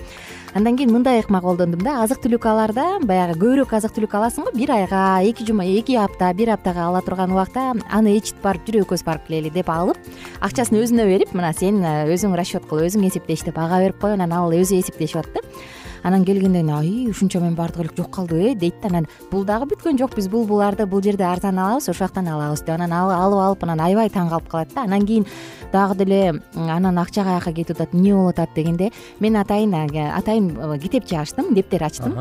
андан 0.55 0.77
кийин 0.77 0.93
мындай 0.93 1.21
ыкма 1.21 1.41
колдондум 1.43 1.83
да. 1.83 2.01
Азык 2.05 2.21
түлүк 2.23 2.47
алаарда 2.47 3.01
баягы 3.03 3.35
көбүрөөк 3.41 3.75
азык 3.75 3.95
түлүк 3.97 4.15
аласың 4.15 4.47
го. 4.47 4.53
Бир 4.55 4.71
айга 4.71 5.21
эки 5.27 5.47
жума 5.47 5.67
эки 5.67 5.97
апта 5.99 6.31
бир 6.35 6.55
аптага 6.55 6.87
ала 6.87 7.03
турган 7.03 7.35
убакта 7.35 7.73
аны 7.91 8.17
эчит 8.19 8.39
барып 8.43 8.67
жүр 8.69 8.83
экөөбүз 8.85 9.05
барып 9.05 9.27
келели 9.27 9.51
деп 9.51 9.71
алып 9.71 9.99
акчасын 10.41 10.79
өзүнө 10.79 11.09
берип 11.11 11.35
мына 11.35 11.51
сен 11.59 11.83
э, 11.83 12.07
өзүң 12.15 12.37
расчет 12.39 12.69
кыл 12.71 12.85
өзүң 12.87 13.09
эсептеш 13.11 13.43
деп 13.49 13.59
ага 13.59 13.83
берип 13.83 13.99
коюп 13.99 14.15
анан 14.15 14.33
ал 14.33 14.55
өзү 14.55 14.79
эсептешип 14.79 15.25
атты 15.25 15.43
анан 16.05 16.25
келгенде 16.25 16.63
ай 16.73 17.09
ушунча 17.11 17.39
эми 17.41 17.55
баардыгы 17.57 17.89
эле 17.89 17.97
жок 17.97 18.11
калдыбы 18.11 18.53
э 18.53 18.55
дейт 18.55 18.75
да 18.83 18.89
анан 18.89 19.07
бул 19.31 19.45
дагы 19.45 19.67
бүткөн 19.73 19.99
жок 19.99 20.15
биз 20.15 20.29
бул 20.29 20.47
буларды 20.47 20.87
бул 20.87 21.03
жерде 21.03 21.25
арзан 21.25 21.59
алабыз 21.59 21.89
ошол 21.89 22.07
жактан 22.07 22.29
алабыз 22.29 22.61
деп 22.61 22.77
анан 22.77 22.93
алып 22.93 23.41
алып 23.41 23.65
анан 23.65 23.81
аябай 23.81 24.09
таң 24.09 24.29
калып 24.29 24.49
калат 24.49 24.75
да. 24.75 24.83
Анан 24.83 25.07
кийин 25.07 25.27
дагы 25.73 25.95
деле 26.05 26.43
анан 26.55 26.99
акча 26.99 27.25
каяка 27.25 27.53
кетип 27.53 27.81
атат 27.81 27.95
эмне 27.95 28.15
болуп 28.15 28.39
атат? 28.39 28.55
дегенде 28.55 28.91
мен 29.21 29.37
атайын 29.37 29.75
атайын 29.75 30.79
китепче 30.81 31.17
ачтым 31.17 31.55
дептер 31.55 31.83
ачтым 31.83 32.15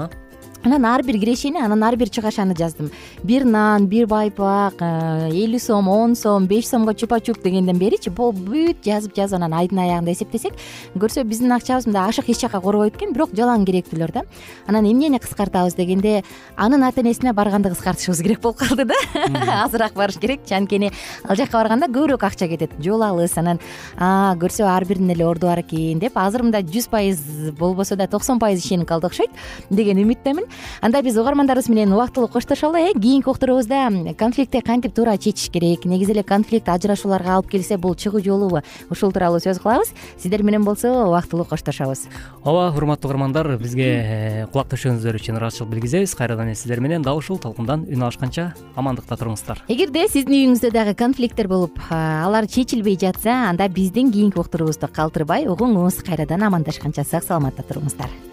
анан 0.66 0.86
ар 0.86 1.04
бир 1.04 1.20
кирешени 1.20 1.60
анан 1.60 1.84
ар 1.84 1.96
бир 1.96 2.10
чыгашаны 2.10 2.56
жаздым. 2.56 2.90
Бир 3.24 3.44
нан 3.44 3.88
бир 3.88 4.08
байпак 4.08 4.80
э, 4.80 5.30
элүү 5.32 5.60
сом 5.60 5.90
он 5.90 6.16
сом 6.16 6.48
беш 6.48 6.68
сомго 6.68 6.94
чупа 6.94 7.20
чуп 7.20 7.42
дегенден 7.44 7.78
беричи 7.78 8.10
бүт 8.10 8.80
жазып 8.84 9.16
жазып 9.16 9.36
анан 9.36 9.54
айдын 9.54 9.80
аягында 9.84 10.12
эсептесек 10.12 10.54
көрсө 10.96 11.26
биздин 11.28 11.52
акчабыз 11.52 11.86
мындай 11.86 12.08
ашык 12.08 12.30
эч 12.30 12.40
жака 12.40 12.62
карабойт 12.62 12.96
экен 12.96 13.12
бирок 13.14 13.34
жалаң 13.36 13.66
керектүүлөр 13.68 14.14
да. 14.14 14.24
Анан 14.68 14.88
эмнени 14.88 15.20
кыскартабыз 15.20 15.76
дегенде 15.76 16.24
анын 16.56 16.88
ата 16.88 17.02
энесине 17.02 17.34
барганды 17.34 17.70
кыскартышыбыз 17.74 18.24
керек 18.24 18.40
болуп 18.42 18.64
калды 18.64 18.86
да. 18.86 18.96
Азыраак 19.66 19.94
барыш 19.94 20.18
керекчи 20.18 20.56
анткени 20.56 20.94
ал 21.28 21.36
жака 21.36 21.58
барганда 21.58 21.92
көбүрөөк 21.92 22.24
акча 22.24 22.48
кетет. 22.48 22.72
Жол 22.80 23.04
алыс 23.04 23.38
анан 23.38 23.60
көрсө 24.00 24.64
ар 24.64 24.86
биринин 24.86 25.12
эле 25.12 25.28
орду 25.28 25.48
бар 25.48 25.60
экен 25.60 26.00
деп 26.00 26.18
азыр 26.18 26.44
мындай 26.48 26.64
жүз 26.64 26.88
пайыз 26.90 27.52
болбосо 27.60 27.96
да 28.00 28.08
токсон 28.08 28.40
пайыз 28.40 28.64
ишенип 28.64 28.88
калды 28.88 29.12
окшойт 29.12 29.32
деген 29.70 30.00
үмүттөмүн 30.04 30.53
анда 30.82 31.02
биз 31.02 31.18
угармандарыбыз 31.18 31.70
менен 31.70 31.94
убактылуу 31.94 32.28
коштошолу 32.28 32.76
э? 32.76 32.94
Кийинки 32.94 33.30
уктуруубузда 33.30 33.90
конфликтти 34.18 34.62
кантип 34.62 34.94
туура 34.94 35.18
чечиш 35.18 35.50
керек? 35.50 35.86
Негизи 35.86 36.12
эле 36.12 36.24
конфликт 36.24 36.70
ажырашууларга 36.70 37.36
алып 37.36 37.52
келсе 37.52 37.78
бул 37.78 37.96
чыгуу 37.96 38.22
жолубу 38.24 38.62
ушул 38.90 39.12
тууралуу 39.12 39.40
сөз 39.40 39.60
кылабыз. 39.62 39.94
Сиздер 40.18 40.44
менен 40.44 40.64
болсо 40.64 40.92
убактылуу 41.08 41.46
коштошобуз. 41.46 42.08
Ооба 42.44 42.74
урматтуу 42.76 43.10
угармандар 43.10 43.58
бизге 43.58 43.88
э, 43.88 44.48
кулак 44.52 44.72
төшөгөнүздөр 44.74 45.20
үчүн 45.20 45.40
ыраазычылык 45.40 45.72
билгизебиз. 45.72 46.16
Кайрадан 46.16 46.52
эле 46.52 46.56
сиздер 46.56 46.80
менен 46.80 47.02
дал 47.02 47.18
ушул 47.18 47.40
толкундан 47.40 47.86
үн 47.88 48.04
алышканча 48.04 48.54
амандыкта 48.76 49.18
туруңуздар. 49.18 49.64
Эгерде 49.68 50.08
сиздин 50.08 50.40
үйүңүздө 50.40 50.74
дагы 50.74 50.96
конфликттер 50.98 51.48
болуп 51.48 51.80
алар 51.90 52.48
чечилбей 52.48 52.98
жатса 53.00 53.50
анда 53.50 53.68
биздин 53.70 54.12
кийинки 54.12 54.40
уктуруубузду 54.40 54.90
калтырбай 54.92 55.48
угуңуз 55.48 56.04
кайрадан 56.06 56.48
амандашканча 56.50 57.08
сак 57.08 57.28
саламатта 57.28 57.66
туруңуздар 57.68 58.33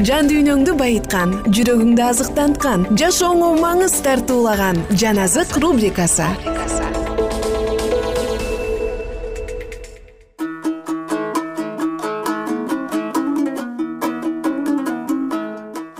жан 0.00 0.28
дүйнөңдү 0.30 0.72
байыткан 0.80 1.34
жүрөгүңдү 1.52 2.02
азыктанткан 2.06 2.86
жашооңо 2.96 3.50
маңыз 3.60 3.98
тартуулаган 4.06 4.78
жан 4.96 5.20
азык 5.20 5.52
рубрикасы. 5.60 6.24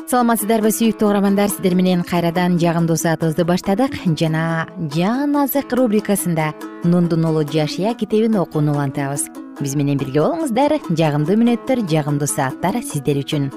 Саламатсыздарбы 0.09 0.73
сүйүктүү 0.73 1.09
угармандар 1.09 1.53
сиздер 1.53 1.77
менен 1.77 2.03
кайрадан 2.05 2.57
жагымдуу 2.61 2.97
саатыбызды 2.97 3.45
баштадык. 3.49 3.97
Жана 4.17 4.67
жан 4.93 5.37
азык 5.37 5.73
рубрикасында 5.73 6.53
нундун 6.85 7.25
уулу 7.29 7.45
жашия 7.45 7.93
китебин 7.95 8.37
окууну 8.41 8.73
улантабыз. 8.73 9.29
Биз 9.61 9.77
менен 9.77 10.01
бирге 10.01 10.21
болуңуздар. 10.21 10.79
Жагымдуу 10.89 11.37
мүнөттөр 11.45 11.85
жагымдуу 11.89 12.29
сааттар 12.29 12.81
сиздер 12.85 13.21
үчүн 13.25 13.53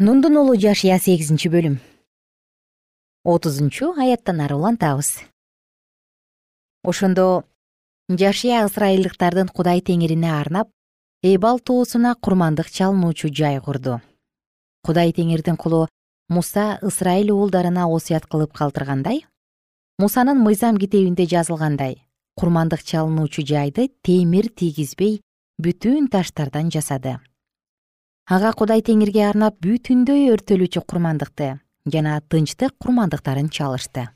нундун 0.00 0.38
уулу 0.40 0.54
жашия 0.56 0.96
сегизинчи 0.96 1.50
бөлүм. 1.52 1.74
Отузунчу 3.28 3.90
аяттан 4.00 4.40
ары 4.40 4.56
улантабыз 4.56 5.10
ошондо 6.82 7.44
жашия 8.08 8.62
ысрайылдыктардын 8.64 9.52
кудай 9.52 9.84
теңирине 9.84 10.32
арнап 10.32 10.72
эбал 11.20 11.60
тоосуна 11.60 12.14
курмандык 12.16 12.70
чалынуучу 12.72 13.28
жай 13.28 13.60
курду. 13.60 14.00
Кудай 14.80 15.12
теңирдин 15.12 15.60
кулу 15.60 15.86
муса 16.30 16.78
ысрайыл 16.80 17.36
уулдарына 17.36 17.84
осуят 17.84 18.24
кылып 18.24 18.56
калтыргандай 18.56 19.26
мусанын 19.98 20.40
мыйзам 20.40 20.78
китебинде 20.80 21.28
жазылгандай 21.28 22.00
курмандык 22.40 22.82
чалынуучу 22.82 23.44
жайды 23.44 23.90
темир 24.00 24.48
тийгизбей 24.48 25.20
бүтүн 25.60 26.08
таштардан 26.08 26.72
жасады 26.72 27.20
ага 28.26 28.52
кудай 28.52 28.82
теңирге 28.82 29.24
арнап 29.28 29.58
бүтүндөй 29.64 30.30
өрттөлүүчү 30.34 30.82
курмандыкты 30.86 31.58
жана 31.86 32.20
тынчтык 32.28 32.76
курмандыктарын 32.78 33.48
чалышты. 33.48 34.08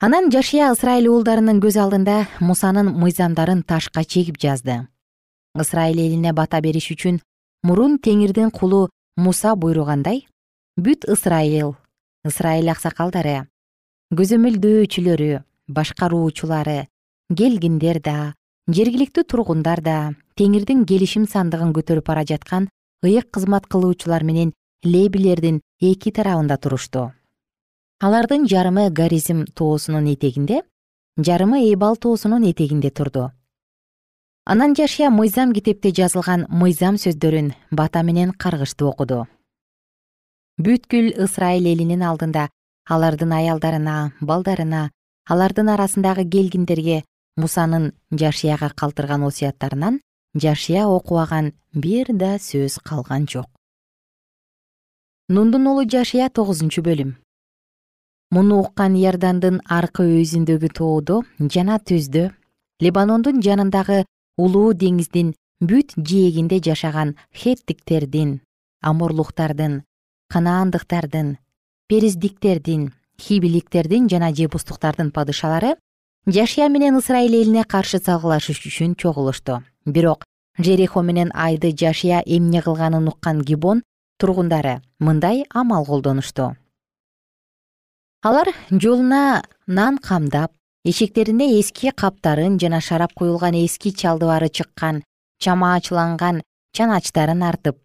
Анан 0.00 0.30
жашия 0.34 0.72
ысрайыл 0.74 1.08
уулдарынын 1.12 1.60
көз 1.62 1.78
алдында 1.78 2.26
мусанын 2.40 2.90
мыйзамдарын 2.90 3.62
ташка 3.62 4.04
чегип 4.04 4.38
жазды. 4.42 4.88
Ысрайыл 5.54 6.00
элине 6.02 6.32
бата 6.32 6.60
бериш 6.60 6.90
үчүн 6.90 7.20
мурун 7.62 7.98
теңирдин 8.02 8.50
кулу 8.50 8.88
муса 9.16 9.54
буйругандай 9.54 10.24
бүт 10.76 11.04
ысрайыл 11.06 11.76
ысрайыл 12.26 12.72
аксакалдары 12.72 13.44
көзөмөлдөөчүлөрү 14.18 15.42
башкаруучулары 15.68 16.78
келгиндер 17.36 18.00
да 18.00 18.34
жергиликтүү 18.70 19.24
тургундар 19.26 19.80
да 19.82 20.14
теңирдин 20.38 20.84
келишим 20.86 21.26
сандыгын 21.26 21.72
көтөрүп 21.74 22.06
бара 22.06 22.22
жаткан 22.22 22.68
ыйык 23.02 23.30
кызмат 23.34 23.66
кылуучулар 23.66 24.22
менен 24.22 24.52
лебилердин 24.84 25.60
эки 25.80 26.12
тарабында 26.12 26.56
турушту. 26.56 27.12
Алардын 28.00 28.46
жарымы 28.46 28.90
гаризм 28.90 29.44
тоосунун 29.54 30.06
этегинде 30.14 30.62
жарымы 31.18 31.72
эбал 31.72 31.96
тоосунун 31.96 32.44
этегинде 32.44 32.90
турду. 32.90 33.32
Анан 34.44 34.74
жашия 34.74 35.10
мыйзам 35.10 35.52
китепте 35.52 35.90
жазылган 35.90 36.46
мыйзам 36.48 36.96
сөздөрүн 36.98 37.54
бата 37.70 38.02
менен 38.02 38.30
каргышты 38.32 38.84
окуду. 38.84 39.26
Бүткүл 40.58 41.14
ысрайыл 41.18 41.66
элинин 41.66 42.02
алдында 42.02 42.48
алардын 42.88 43.32
аялдарына 43.32 44.12
балдарына 44.20 44.90
алардын 45.28 45.68
арасындагы 45.68 46.24
келгиндерге 46.28 47.04
мусанын 47.36 47.92
жашияга 48.10 48.70
калтырган 48.70 49.22
осуяттарынан 49.24 50.00
жашия 50.34 50.86
окубаган 50.86 51.52
бир 51.72 52.06
да 52.12 52.38
сөз 52.38 52.78
калган 52.82 53.26
жок. 53.28 53.48
Нундун 55.28 55.66
уулу 55.66 55.88
жашия 55.88 56.28
тогузунчу 56.28 56.82
бөлүм. 56.82 57.16
Муну 58.30 58.60
уккан 58.64 58.96
иордандын 58.96 59.60
аркы 59.68 60.04
өйүзүндөгү 60.08 60.72
тоодо 60.76 61.22
жана 61.38 61.78
түздө 61.78 62.30
лебанондун 62.80 63.42
жанындагы 63.44 64.04
улуу 64.36 64.72
деңиздин 64.72 65.34
бүт 65.60 65.92
жээгинде 65.96 66.58
жашаган 66.64 67.14
хеттиктердин 67.36 68.40
аморлуктардын 68.80 69.82
канаандыктардын 70.32 71.36
периздиктердин 71.88 72.88
хибиликтердин 73.20 74.08
жана 74.08 74.32
жебустуктардын 74.32 75.12
падышалары 75.12 75.76
жашия 76.26 76.68
менен 76.68 76.96
ысрайыл 76.96 77.34
элине 77.34 77.64
каршы 77.64 77.98
салгылашыш 77.98 78.62
үчүн 78.66 78.94
чогулушту. 78.94 79.62
Бирок 79.84 80.24
жерихо 80.58 81.02
менен 81.02 81.32
айды 81.34 81.72
жашия 81.74 82.22
эмне 82.24 82.62
кылганын 82.62 83.08
уккан 83.08 83.42
гибон 83.42 83.82
тургундары 84.18 84.82
мындай 84.98 85.44
амал 85.50 85.84
колдонушту. 85.84 86.56
Алар 88.22 88.54
жолуна 88.70 89.42
нан 89.66 89.98
камдап 89.98 90.52
эшектерине 90.84 91.60
эски 91.60 91.90
каптарын 91.90 92.58
жана 92.58 92.80
шарап 92.80 93.12
куюлган 93.14 93.54
эски 93.54 93.90
чалдыбары 93.90 94.48
чыккан 94.48 95.02
чамаачыланган 95.42 96.42
чаначтарын 96.72 97.42
артып 97.42 97.78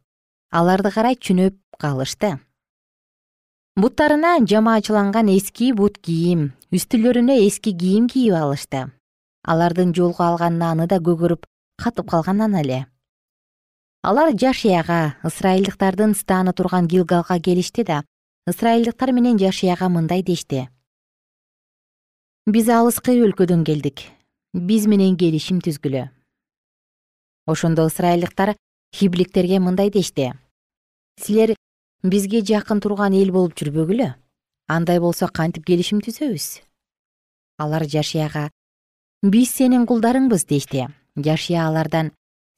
аларды 0.52 0.92
карай 0.92 1.16
чүнөп 1.16 1.58
калышты 1.80 2.38
буттарына 3.78 4.40
жамаачыланган 4.42 5.28
эски 5.30 5.70
бут 5.78 6.00
кийим 6.02 6.48
үстүлөрүнө 6.74 7.36
эски 7.46 7.76
кийим 7.78 8.08
кийип 8.10 8.34
алышты. 8.34 8.90
Алардын 9.46 9.94
жолго 9.94 10.24
алган 10.26 10.58
наны 10.58 10.88
да 10.90 10.98
көгөрүп 10.98 11.46
катып 11.78 12.10
калган 12.10 12.56
эле. 12.58 12.88
Алар 14.02 14.34
жашияга 14.34 15.16
ысрайылдыктардын 15.24 16.16
станы 16.16 16.54
турган 16.54 16.88
гилгалга 16.88 17.40
келишти 17.40 17.84
да 17.84 18.04
ысрайылдыктар 18.50 19.12
менен 19.14 19.38
жашияга 19.38 19.90
мындай 19.90 20.24
дешти. 20.24 20.70
Биз 22.48 22.70
алыскы 22.70 23.14
өлкөдөн 23.14 23.64
келдик. 23.64 24.02
Биз 24.54 24.88
менен 24.88 25.18
келишим 25.18 25.62
түзгүлө 25.62 26.10
ошондо 27.48 27.86
ысрайылдыктар 27.88 28.56
хибликтерге 28.94 29.60
мындай 29.60 29.90
дешти. 29.90 30.34
Силер 31.22 31.56
бизге 32.04 32.42
жакын 32.42 32.80
турган 32.80 33.14
эл 33.14 33.32
болуп 33.32 33.58
жүрбөгүлө 33.58 34.14
андай 34.68 35.00
болсо 35.00 35.28
кантип 35.28 35.66
келишим 35.66 36.02
түзөбүз? 36.04 36.62
Алар 37.58 37.88
жашияга 37.88 38.50
биз 39.24 39.52
сенин 39.56 39.88
кулдарыңбыз 39.88 40.46
дешти. 40.48 40.88
Жашия 41.18 41.66
алардан 41.66 42.12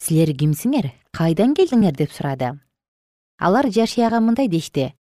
силер 0.04 0.34
кимсиңер? 0.36 0.92
Кайдан 1.16 1.54
келдиңер 1.56 1.96
деп 1.96 2.12
сурады. 2.12 2.58
Алар 3.40 3.70
жашияга 3.72 4.20
мындай 4.20 4.50
дешти. 4.50 4.94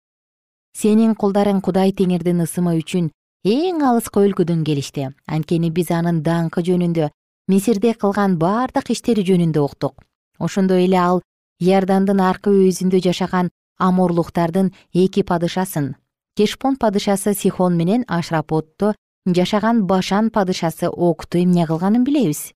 Сенин 0.76 1.16
кулдарың 1.18 1.60
кудай 1.60 1.92
теңирдин 1.92 2.44
ысымы 2.44 2.76
үчүн 2.78 3.10
эң 3.44 3.82
алыскы 3.82 4.22
өлкөдөн 4.22 4.62
келишти. 4.64 5.08
Анткени 5.26 5.72
биз 5.74 5.90
анын 5.90 6.22
даңкы 6.22 6.62
жөнүндө 6.62 7.10
мисирде 7.48 7.94
кылган 7.94 8.38
бардык 8.38 8.92
иштери 8.94 9.24
жөнүндө 9.26 9.64
уктук. 9.64 9.96
Ошондой 10.38 10.84
эле 10.84 11.00
ал 11.02 11.22
иордандын 11.58 12.20
аркы 12.20 12.52
өйүзүндө 12.54 13.02
жашаган 13.08 13.50
аморлуктардын 13.78 14.72
эки 14.92 15.22
падышасын. 15.22 15.96
Кешпон 16.36 16.76
падышасы 16.76 17.34
сихон 17.34 17.76
менен 17.76 18.04
ашрапотто 18.06 18.94
жашаган 19.26 19.86
башан 19.86 20.30
падышасы 20.30 20.88
окту 20.88 21.38
эмне 21.38 21.66
кылганын 21.66 22.04
билебиз. 22.04 22.52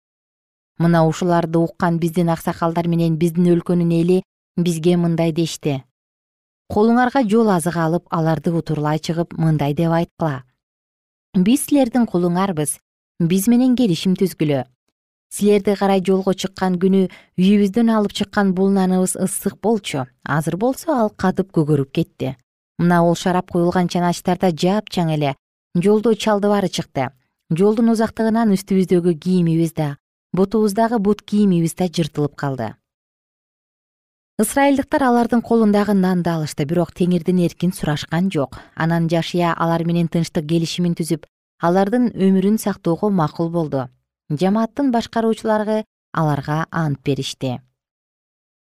Мына 0.78 1.06
ушуларды 1.06 1.58
уккан 1.58 1.98
биздин 1.98 2.30
аксакалдар 2.30 2.88
менен 2.88 3.16
биздин 3.16 3.46
өлкөнүн 3.54 3.92
эли 4.00 4.22
бизге 4.56 4.96
мындай 4.96 5.32
дешти. 5.32 5.82
Колуңарга 6.68 7.22
жол 7.28 7.50
азык 7.50 7.76
алып 7.76 8.06
аларды 8.10 8.52
утурлай 8.52 8.98
чыгып 8.98 9.38
мындай 9.38 9.74
деп 9.74 9.90
айткыла. 9.90 10.44
Биз 11.34 11.66
силердин 11.66 12.06
кулуңарбыз 12.06 12.78
биз 13.20 13.48
менен 13.48 13.74
келишим 13.76 14.14
түзгүлө 14.14 14.64
силерди 15.30 15.74
карай 15.76 16.00
жолго 16.04 16.32
чыккан 16.34 16.78
күнү 16.80 17.06
үйүбүздөн 17.38 17.92
алып 17.92 18.14
чыккан 18.16 18.54
бул 18.54 18.70
наныбыз 18.72 19.16
ысык 19.16 19.60
болчу. 19.62 20.06
Азыр 20.24 20.56
болсо 20.56 20.92
ал 20.92 21.10
катып 21.10 21.52
көгөрүп 21.52 21.92
кетти. 21.92 22.36
Мына 22.78 23.02
бул 23.04 23.14
шарап 23.16 23.50
куюлган 23.52 23.88
чаначтарда 23.88 24.50
жапчаң 24.50 25.12
эле. 25.14 25.34
Жолдо 25.74 26.14
чалдыбары 26.14 26.68
чыкты. 26.68 27.10
Жолдун 27.50 27.92
узактыгынан 27.92 28.52
үстүбүздөгү 28.56 29.14
кийимибиз 29.18 29.72
да 29.72 29.96
бутубуздагы 30.32 30.98
бут 30.98 31.22
кийимибиз 31.22 31.74
да 31.74 31.88
жыртылып 31.88 32.36
калды. 32.36 32.74
Ысрайылдыктар 34.38 35.02
алардын 35.02 35.42
колундагы 35.42 35.94
нанды 35.94 36.30
алышты 36.30 36.64
бирок 36.64 36.92
теңирдин 36.94 37.40
эркин 37.44 37.72
сурашкан 37.72 38.30
жок. 38.30 38.60
Анан 38.76 39.08
жашия 39.08 39.52
алар 39.52 39.84
менен 39.84 40.08
тынчтык 40.08 40.46
келишимин 40.46 40.94
түзүп 40.94 41.26
алардын 41.60 42.12
өмүрүн 42.14 42.58
сактоого 42.62 43.10
макул 43.10 43.50
болду 43.50 43.88
жамааттын 44.30 44.90
башкаруучулары 44.92 45.84
аларга 46.12 46.66
ант 46.70 47.00
беришти. 47.04 47.60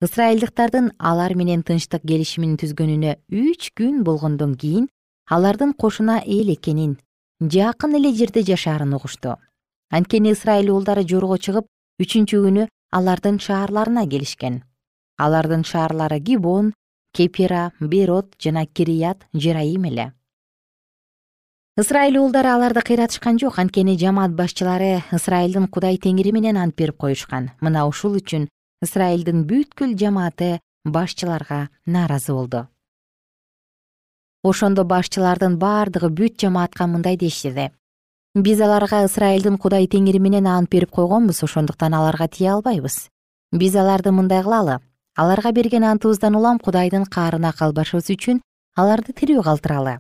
Ысрайылдыктардын 0.02 0.92
алар 1.00 1.34
менен 1.36 1.64
тынчтык 1.66 2.06
келишимин 2.06 2.56
түзгөнүнө 2.62 3.16
үч 3.34 3.72
күн 3.76 4.04
болгондон 4.04 4.54
кийин 4.56 4.88
алардын 5.28 5.74
кошуна 5.74 6.20
эл 6.26 6.54
экенин 6.54 6.98
жакын 7.42 7.96
эле 7.98 8.14
жерде 8.14 8.44
жашаарын 8.44 8.94
угушту. 8.94 9.36
Анткени 9.90 10.32
ысрайыл 10.32 10.70
уулдары 10.76 11.04
жорго 11.04 11.38
чыгып 11.38 11.66
үчүнчү 12.00 12.44
күнү 12.46 12.68
алардын 12.92 13.40
шаарларына 13.40 14.06
келишкен. 14.08 14.64
Алардын 15.18 15.66
шаарлары 15.66 16.20
гибон 16.20 16.74
кепира 17.14 17.72
берот 17.80 18.36
жана 18.40 18.66
кирият 18.66 19.26
жерайим 19.34 19.86
эле 19.86 20.14
ысрайыл 21.80 22.18
уулдары 22.20 22.50
аларды 22.52 22.82
кыйратышкан 22.84 23.38
жок. 23.40 23.58
Анткени 23.60 23.96
жамаат 23.98 24.34
башчылары 24.36 25.00
ысрайылдын 25.16 25.70
кудай 25.72 25.96
теңири 25.96 26.34
менен 26.36 26.58
ант 26.58 26.76
берип 26.76 26.98
коюшкан. 27.00 27.52
Мына 27.62 27.86
ушул 27.88 28.18
үчүн 28.20 28.50
ысрайылдын 28.84 29.46
бүткүл 29.48 29.96
жамааты 29.96 30.60
башчыларга 30.84 31.70
нааразы 31.86 32.34
болду. 32.34 32.68
Ошондо 34.44 34.84
башчылардын 34.84 35.56
бардыгы 35.56 36.10
бүт 36.10 36.36
жамаатка 36.42 36.88
мындай 36.88 37.16
дешти 37.16 37.72
биз 38.36 38.62
аларга 38.62 39.06
ысрайылдын 39.08 39.58
кудай 39.58 39.88
теңири 39.88 40.20
менен 40.20 40.48
ант 40.48 40.70
берип 40.70 40.92
койгонбуз 40.92 41.44
ошондуктан 41.44 41.94
аларга 41.94 42.28
тие 42.28 42.52
албайбыз. 42.52 43.10
Биз 43.52 43.76
аларды 43.76 44.12
мындай 44.12 44.44
кылалы. 44.44 44.80
Аларга 45.16 45.52
берген 45.52 45.84
антыбыздан 45.84 46.36
улам 46.36 46.60
кудайдын 46.60 47.06
каарына 47.06 47.54
калбашыбыз 47.54 48.12
үчүн 48.12 48.42
аларды 48.76 49.14
тирүү 49.14 49.44
калтыралы 49.44 50.00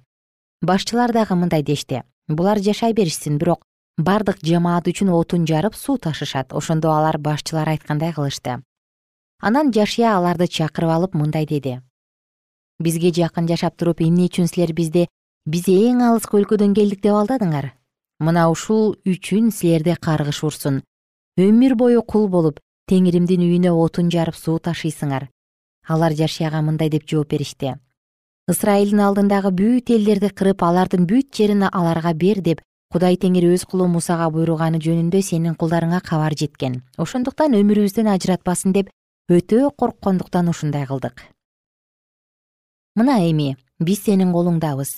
башчылар 0.62 1.14
дагы 1.14 1.36
мындай 1.36 1.64
дешти. 1.64 2.04
Булар 2.28 2.60
жашай 2.60 2.94
беришсин 2.94 3.38
бирок 3.38 3.64
бардык 3.98 4.40
жамаат 4.44 4.88
үчүн 4.88 5.10
отун 5.16 5.46
жарып 5.48 5.76
суу 5.76 5.98
ташышат. 5.98 6.54
Ошондо 6.54 6.92
алар 6.92 7.18
башчылар 7.18 7.70
айткандай 7.70 8.14
кылышты. 8.14 8.62
Анан 9.42 9.72
жашия 9.72 10.18
аларды 10.18 10.48
чакырып 10.48 10.92
алып 10.92 11.16
мындай 11.16 11.46
деди. 11.46 11.80
Бизге 12.80 13.12
жакын 13.12 13.48
жашап 13.48 13.78
туруп 13.78 14.02
эмне 14.02 14.28
үчүн 14.28 14.48
силер 14.48 14.74
бизди 14.74 15.08
биз 15.46 15.68
эң 15.68 16.04
алыска 16.04 16.38
өлкөдөн 16.38 16.76
келдик 16.76 17.02
деп 17.02 17.16
алдадыңар? 17.16 17.74
Мына 18.20 18.50
ушул 18.52 18.96
үчүн 19.08 19.52
силерди 19.52 19.96
каргыш 19.96 20.44
урсун 20.44 20.84
өмүр 21.40 21.76
бою 21.76 22.04
кул 22.04 22.28
болуп 22.28 22.60
теңиримдин 22.92 23.44
үйүнө 23.48 23.72
отун 23.80 24.12
жарып 24.12 24.36
суу 24.36 24.60
ташыйсыңар. 24.60 25.30
Алар 25.88 26.14
жашияга 26.14 26.62
мындай 26.62 26.90
деп 26.90 27.08
жооп 27.08 27.32
беришти 27.32 27.76
ысрайылдын 28.50 29.04
алдындагы 29.06 29.52
бүт 29.54 29.92
элдерди 29.94 30.32
кырып 30.34 30.64
алардын 30.66 31.06
бүт 31.10 31.30
жерин 31.38 31.68
аларга 31.70 32.14
бер 32.14 32.42
деп 32.42 32.64
кудай 32.94 33.18
теңир 33.22 33.46
өз 33.54 33.66
кулу 33.70 33.88
мусага 33.88 34.30
буйруганы 34.34 34.82
жөнүндө 34.82 35.22
сенин 35.22 35.56
кулдарыңа 35.56 36.02
кабар 36.02 36.34
жеткен. 36.34 36.82
Ошондуктан 36.98 37.54
өмүрүбүздөн 37.60 38.10
ажыратпасын 38.16 38.74
деп 38.74 38.90
өтө 39.30 39.70
корккондуктан 39.78 40.50
ушундай 40.50 40.88
кылдык. 40.90 41.22
Мына 42.96 43.22
эми 43.30 43.56
биз 43.80 44.02
сенин 44.08 44.34
колуңдабыз. 44.34 44.98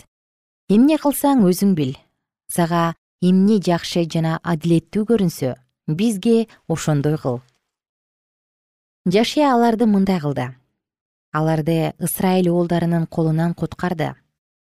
Эмне 0.72 0.96
кылсаң 0.98 1.44
өзүң 1.44 1.76
бил. 1.76 1.98
Сага 2.48 2.94
эмне 3.22 3.60
жакшы 3.62 4.08
жана 4.10 4.40
адилеттүү 4.42 5.06
көрүнсө 5.12 5.54
бизге 5.88 6.48
ошондой 6.68 7.18
кыл 7.22 7.42
жашия 9.06 9.52
аларды 9.54 9.86
мындай 9.86 10.20
кылды 10.20 10.48
аларды 11.32 11.94
ысрайыл 12.00 12.52
уулдарынын 12.52 13.08
колунан 13.08 13.54
куткарды. 13.54 14.16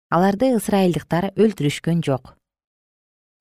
Аларды 0.09 0.53
ысрайылдыктар 0.55 1.31
өлтүрүшкөн 1.35 2.03
жок. 2.05 2.35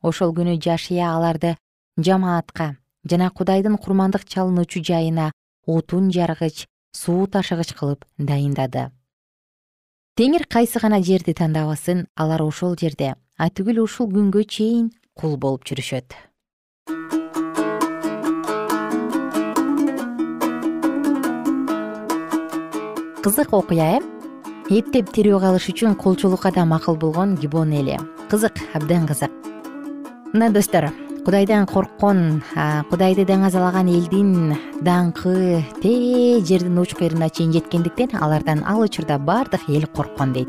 Ошол 0.03 0.33
күнү 0.33 0.57
жашия 0.57 1.11
аларды 1.13 1.57
жамаатка 1.99 2.77
жана 3.05 3.31
кудайдын 3.31 3.77
курмандык 3.77 4.25
чалынуучу 4.25 4.81
жайына 4.81 5.33
отун 5.67 6.11
жаргыч 6.11 6.67
суу 6.93 7.27
ташыгыч 7.27 7.75
кылып 7.75 8.07
дайындады. 8.17 8.91
Теңир 10.17 10.47
кайсы 10.49 10.81
гана 10.81 11.03
жерди 11.03 11.35
тандабасын 11.35 12.07
алар 12.17 12.43
ошол 12.43 12.77
жерде 12.81 13.15
атүгүл 13.37 13.85
ушул 13.85 14.09
күнгө 14.09 14.45
чейин 14.49 14.91
кул 15.15 15.37
болуп 15.37 15.69
жүрүшөт 15.69 16.30
кызык 23.23 23.53
окуя 23.53 23.99
э? 23.99 24.01
Эптеп 24.71 25.11
тирүү 25.13 25.41
калыш 25.43 25.67
үчүн 25.73 25.97
кулчулукка 25.99 26.53
да 26.55 26.65
макул 26.65 26.97
болгон 26.97 27.35
гибон 27.37 27.73
эли. 27.77 27.99
Кызык 28.31 28.57
абдан 28.73 29.07
кызык. 29.07 29.31
Мына 30.33 30.49
достор 30.51 30.89
кудайдан 31.27 31.67
корккон 31.67 32.43
кудайды 32.89 33.27
даңазалаган 33.29 33.91
элдин 33.93 34.57
даңкы 34.81 35.61
тээ 35.83 36.41
жердин 36.49 36.79
уч 36.81 36.95
кыйрына 36.97 37.29
чейин 37.29 37.53
жеткендиктен 37.53 38.17
алардан 38.17 38.65
ал 38.65 38.81
учурда 38.81 39.19
баардык 39.19 39.69
эл 39.69 39.87
корккон 39.87 40.33
дейт. 40.33 40.49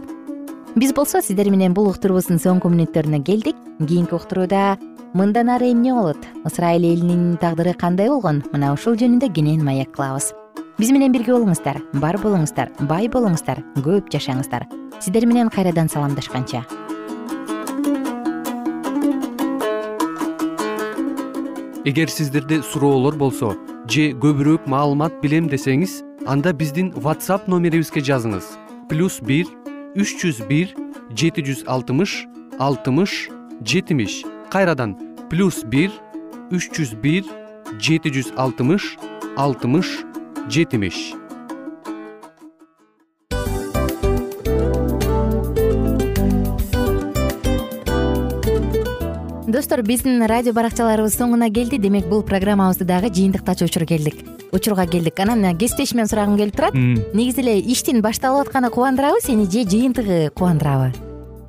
Биз 0.75 0.93
болсо 0.93 1.21
сиздер 1.21 1.49
менен 1.49 1.73
бул 1.73 1.89
уктуруубуздун 1.89 2.39
соңку 2.39 2.71
мүнөттөрүнө 2.71 3.23
келдик. 3.25 3.57
Кийинки 3.81 4.15
уктурууда 4.15 4.77
мындан 5.13 5.49
ары 5.49 5.73
эмне 5.73 5.91
болот? 5.93 6.23
Ысрайыл 6.45 6.93
элинин 6.93 7.35
тагдыры 7.41 7.73
кандай 7.73 8.07
болгон? 8.07 8.45
Мына 8.53 8.71
ушул 8.71 8.95
жөнүндө 8.95 9.33
кенен 9.33 9.65
маек 9.65 9.91
кылабыз 9.97 10.31
биз 10.81 10.89
менен 10.89 11.13
бирге 11.13 11.35
болуңуздар 11.35 11.77
бар 12.01 12.17
болуңуздар 12.17 12.71
бай 12.89 13.05
болуңуздар 13.13 13.59
көп 13.85 14.07
жашаңыздар. 14.09 14.63
Сиздер 14.97 15.27
менен 15.29 15.51
кайрадан 15.53 15.91
саламдашканча. 15.93 16.63
Эгер 21.85 22.09
сиздерде 22.09 22.63
суроолор 22.65 23.13
болсо 23.13 23.53
же 23.85 24.09
көбүрөөк 24.25 24.65
маалымат 24.65 25.21
билем 25.21 25.53
десеңиз 25.53 26.01
анда 26.25 26.49
биздин 26.49 26.89
whatsapp 26.97 27.45
номерибизге 27.45 28.01
жазыңыз. 28.01 28.49
Плюс 28.89 29.21
бир 29.21 29.45
үч 29.93 30.17
жүз 30.17 30.41
бир 30.49 30.73
жети 31.13 31.45
жүз 31.45 31.65
алтымыш 31.69 32.25
алтымыш 32.57 33.27
жетимиш. 33.61 34.23
Кайрадан 34.49 34.97
плюс 35.29 35.61
бир 35.61 35.93
үч 36.49 36.73
жүз 36.73 36.97
бир 37.05 37.29
жети 37.77 38.09
жүз 38.09 38.33
алтымыш 38.33 38.95
алтымыш 39.37 40.10
жетимиш. 40.49 41.13
Достор 49.51 49.81
биздин 49.83 50.23
радио 50.25 50.53
баракчаларыбыз 50.55 51.17
соңуна 51.17 51.49
келди. 51.51 51.75
Демек 51.77 52.07
бул 52.07 52.23
программабызды 52.23 52.85
дагы 52.87 53.11
жыйынтыктачу 53.11 53.67
келдик. 53.85 54.23
Учурга 54.51 54.87
келдик. 54.87 55.19
Анан 55.19 55.57
кесиптешимден 55.57 56.07
сурагым 56.07 56.37
келип 56.37 56.55
турат. 56.55 56.73
Негизи 56.73 57.41
эле 57.41 57.59
иштин 57.59 58.01
башталып 58.01 58.47
атканы 58.47 58.69
кубандырабы 58.69 59.19
сени 59.21 59.45
же 59.51 59.67
жыйынтыгы 59.67 60.31
кубандырабы 60.31 61.10